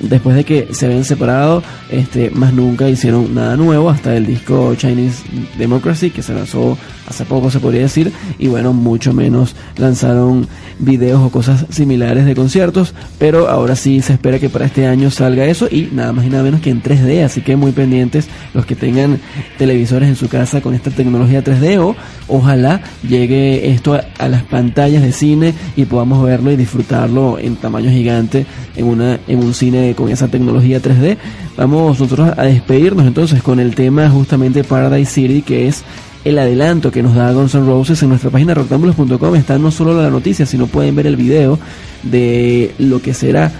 después 0.00 0.36
de 0.36 0.44
que 0.44 0.68
se 0.72 0.86
habían 0.86 1.04
separado, 1.04 1.62
este, 1.90 2.30
más 2.30 2.52
nunca 2.52 2.88
hicieron 2.88 3.34
nada 3.34 3.56
nuevo 3.56 3.90
hasta 3.90 4.16
el 4.16 4.26
disco 4.26 4.74
Chinese 4.74 5.22
Democracy 5.58 6.10
que 6.10 6.22
se 6.22 6.34
lanzó 6.34 6.76
hace 7.10 7.24
poco 7.24 7.50
se 7.50 7.60
podría 7.60 7.82
decir 7.82 8.12
y 8.38 8.46
bueno 8.46 8.72
mucho 8.72 9.12
menos 9.12 9.54
lanzaron 9.76 10.46
videos 10.78 11.20
o 11.20 11.30
cosas 11.30 11.66
similares 11.68 12.24
de 12.24 12.34
conciertos 12.34 12.94
pero 13.18 13.48
ahora 13.48 13.76
sí 13.76 14.00
se 14.00 14.14
espera 14.14 14.38
que 14.38 14.48
para 14.48 14.64
este 14.64 14.86
año 14.86 15.10
salga 15.10 15.44
eso 15.44 15.68
y 15.70 15.90
nada 15.92 16.12
más 16.12 16.24
y 16.24 16.30
nada 16.30 16.44
menos 16.44 16.60
que 16.60 16.70
en 16.70 16.82
3D 16.82 17.24
así 17.24 17.42
que 17.42 17.56
muy 17.56 17.72
pendientes 17.72 18.28
los 18.54 18.64
que 18.64 18.76
tengan 18.76 19.18
televisores 19.58 20.08
en 20.08 20.16
su 20.16 20.28
casa 20.28 20.60
con 20.60 20.74
esta 20.74 20.90
tecnología 20.90 21.44
3D 21.44 21.78
o 21.78 21.96
ojalá 22.28 22.80
llegue 23.06 23.70
esto 23.70 23.94
a, 23.94 24.28
las 24.28 24.44
pantallas 24.44 25.02
de 25.02 25.12
cine 25.12 25.54
y 25.76 25.84
podamos 25.84 26.24
verlo 26.24 26.50
y 26.52 26.56
disfrutarlo 26.56 27.38
en 27.38 27.56
tamaño 27.56 27.90
gigante 27.90 28.46
en 28.76 28.86
una 28.86 29.18
en 29.26 29.38
un 29.38 29.54
cine 29.54 29.94
con 29.96 30.08
esa 30.08 30.28
tecnología 30.28 30.80
3D. 30.80 31.16
Vamos 31.56 31.98
nosotros 31.98 32.32
a 32.36 32.42
despedirnos 32.44 33.06
entonces 33.06 33.42
con 33.42 33.60
el 33.60 33.74
tema 33.74 34.08
justamente 34.08 34.64
Paradise 34.64 35.10
City, 35.10 35.42
que 35.42 35.68
es 35.68 35.84
el 36.24 36.38
adelanto 36.38 36.90
que 36.90 37.02
nos 37.02 37.14
da 37.14 37.32
Guns 37.32 37.54
N' 37.54 37.66
Roses 37.66 38.02
en 38.02 38.10
nuestra 38.10 38.30
página 38.30 38.54
roctambulos.com. 38.54 39.34
Está 39.36 39.58
no 39.58 39.70
solo 39.70 40.00
la 40.00 40.10
noticia, 40.10 40.46
sino 40.46 40.66
pueden 40.66 40.94
ver 40.94 41.06
el 41.06 41.16
video 41.16 41.58
de 42.02 42.74
lo 42.78 43.00
que 43.00 43.14
será 43.14 43.52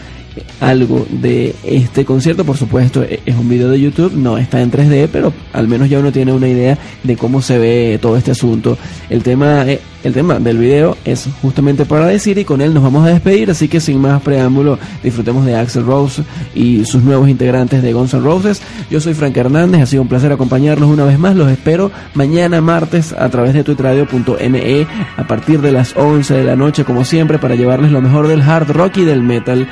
algo 0.61 1.07
de 1.11 1.55
este 1.65 2.05
concierto. 2.05 2.45
Por 2.45 2.57
supuesto, 2.57 3.03
e-, 3.03 3.21
es 3.25 3.37
un 3.37 3.49
video 3.49 3.71
de 3.71 3.81
YouTube, 3.81 4.13
no 4.15 4.39
está 4.39 4.61
en 4.61 4.71
3D, 4.71 5.09
pero 5.11 5.33
al 5.53 5.69
menos 5.69 5.89
ya 5.89 5.99
uno 5.99 6.13
tiene 6.13 6.33
una 6.33 6.49
idea 6.49 6.79
de 7.03 7.17
cómo 7.17 7.43
se 7.43 7.59
ve 7.59 7.99
todo 8.01 8.17
este 8.17 8.31
asunto. 8.33 8.79
El 9.09 9.23
tema, 9.23 9.67
eh, 9.67 9.81
el 10.05 10.13
tema 10.13 10.39
del 10.39 10.59
video 10.59 10.97
es 11.05 11.29
justamente 11.43 11.85
para 11.85 12.07
decir 12.07 12.39
y 12.39 12.45
con 12.45 12.61
él 12.61 12.73
nos 12.73 12.83
vamos 12.83 13.07
a 13.07 13.11
despedir, 13.11 13.51
así 13.51 13.69
que 13.69 13.81
sin 13.81 14.01
más 14.01 14.23
preámbulo, 14.23 14.79
disfrutemos 15.03 15.45
de 15.45 15.57
Axel 15.57 15.85
Rose 15.85 16.23
y 16.55 16.85
sus 16.85 17.03
nuevos 17.03 17.29
integrantes 17.29 17.83
de 17.83 17.93
Guns 17.93 18.15
N' 18.15 18.23
Roses. 18.23 18.63
Yo 18.91 19.01
soy 19.01 19.15
Frank 19.15 19.37
Hernández, 19.37 19.83
ha 19.83 19.87
sido 19.87 20.03
un 20.03 20.09
placer 20.09 20.33
acompañarlos 20.33 20.89
una 20.89 21.05
vez 21.05 21.19
más. 21.19 21.37
Los 21.37 21.51
espero 21.51 21.91
mañana 22.15 22.61
martes 22.61 23.13
a 23.13 23.29
través 23.29 23.55
de 23.55 23.65
tuitradio.me 23.65 24.87
a 25.17 25.27
partir 25.27 25.61
de 25.61 25.73
las 25.73 25.97
11 25.97 26.35
de 26.35 26.45
la 26.45 26.57
noche, 26.57 26.85
como 26.85 27.05
siempre, 27.05 27.39
para 27.39 27.55
llevarles 27.55 27.93
lo 27.93 28.01
mejor 28.01 28.29
del 28.29 28.43
hard 28.43 28.71
rock 28.71 28.99
y 28.99 29.05
del 29.05 29.23
metal 29.23 29.69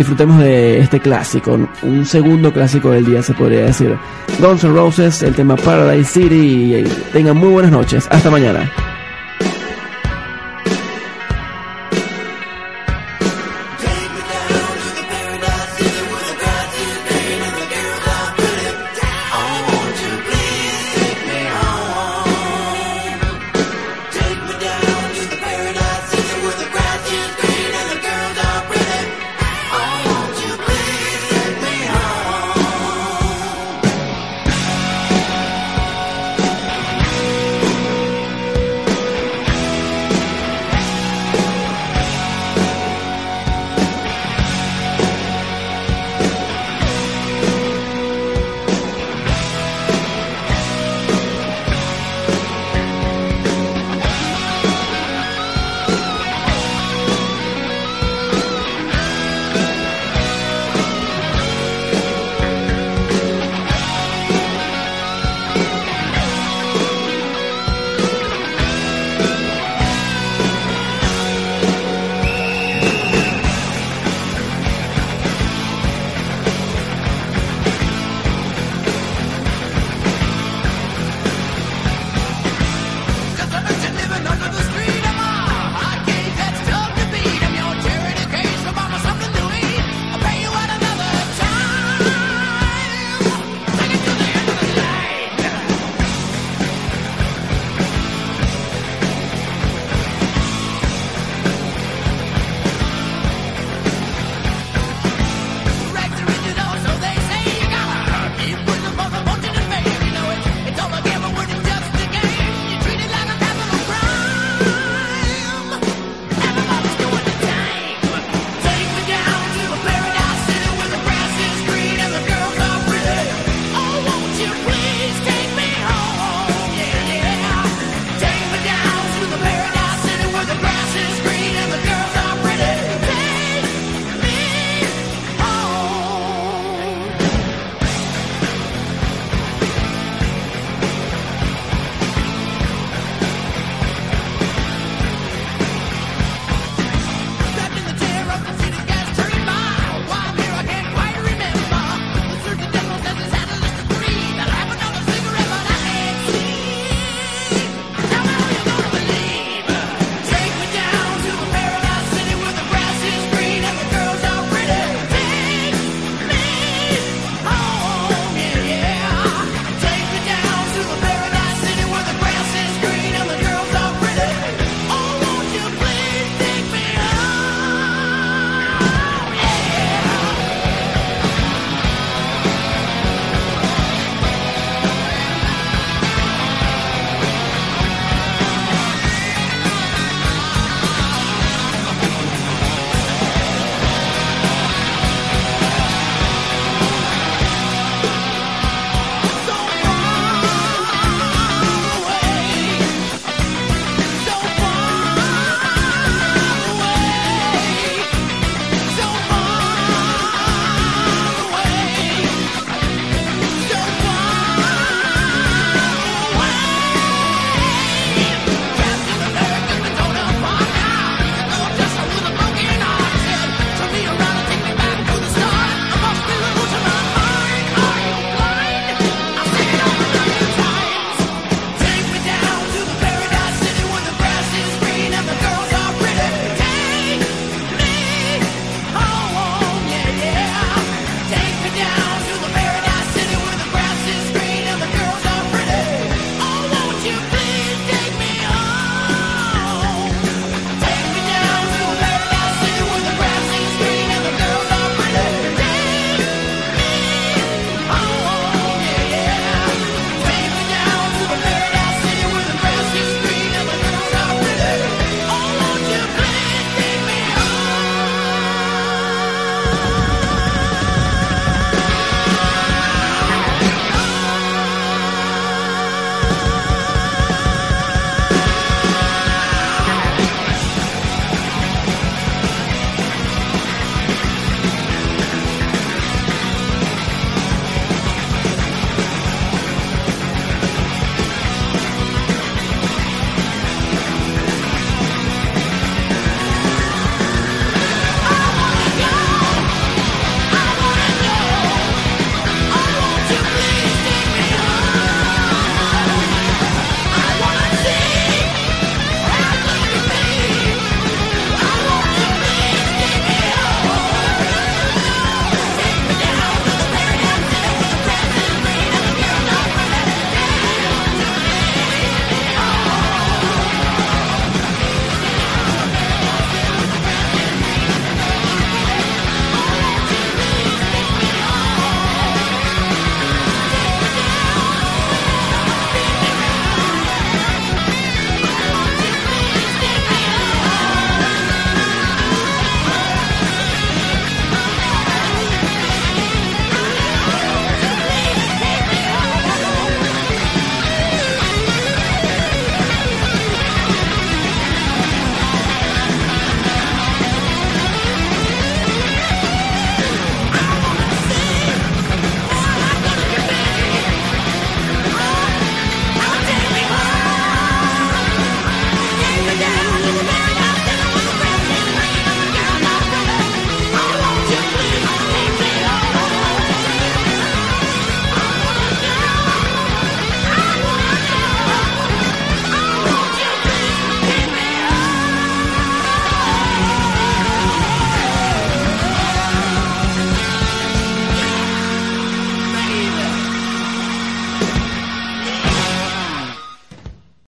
disfrutemos 0.00 0.38
de 0.38 0.80
este 0.80 0.98
clásico, 0.98 1.58
un 1.82 2.06
segundo 2.06 2.50
clásico 2.54 2.90
del 2.90 3.04
día 3.04 3.22
se 3.22 3.34
podría 3.34 3.66
decir. 3.66 3.98
Guns 4.38 4.64
N' 4.64 4.72
Roses, 4.72 5.22
el 5.22 5.34
tema 5.34 5.56
Paradise 5.56 6.10
City 6.10 6.74
y 6.74 6.84
tengan 7.12 7.36
muy 7.36 7.50
buenas 7.50 7.70
noches. 7.70 8.08
Hasta 8.10 8.30
mañana. 8.30 8.72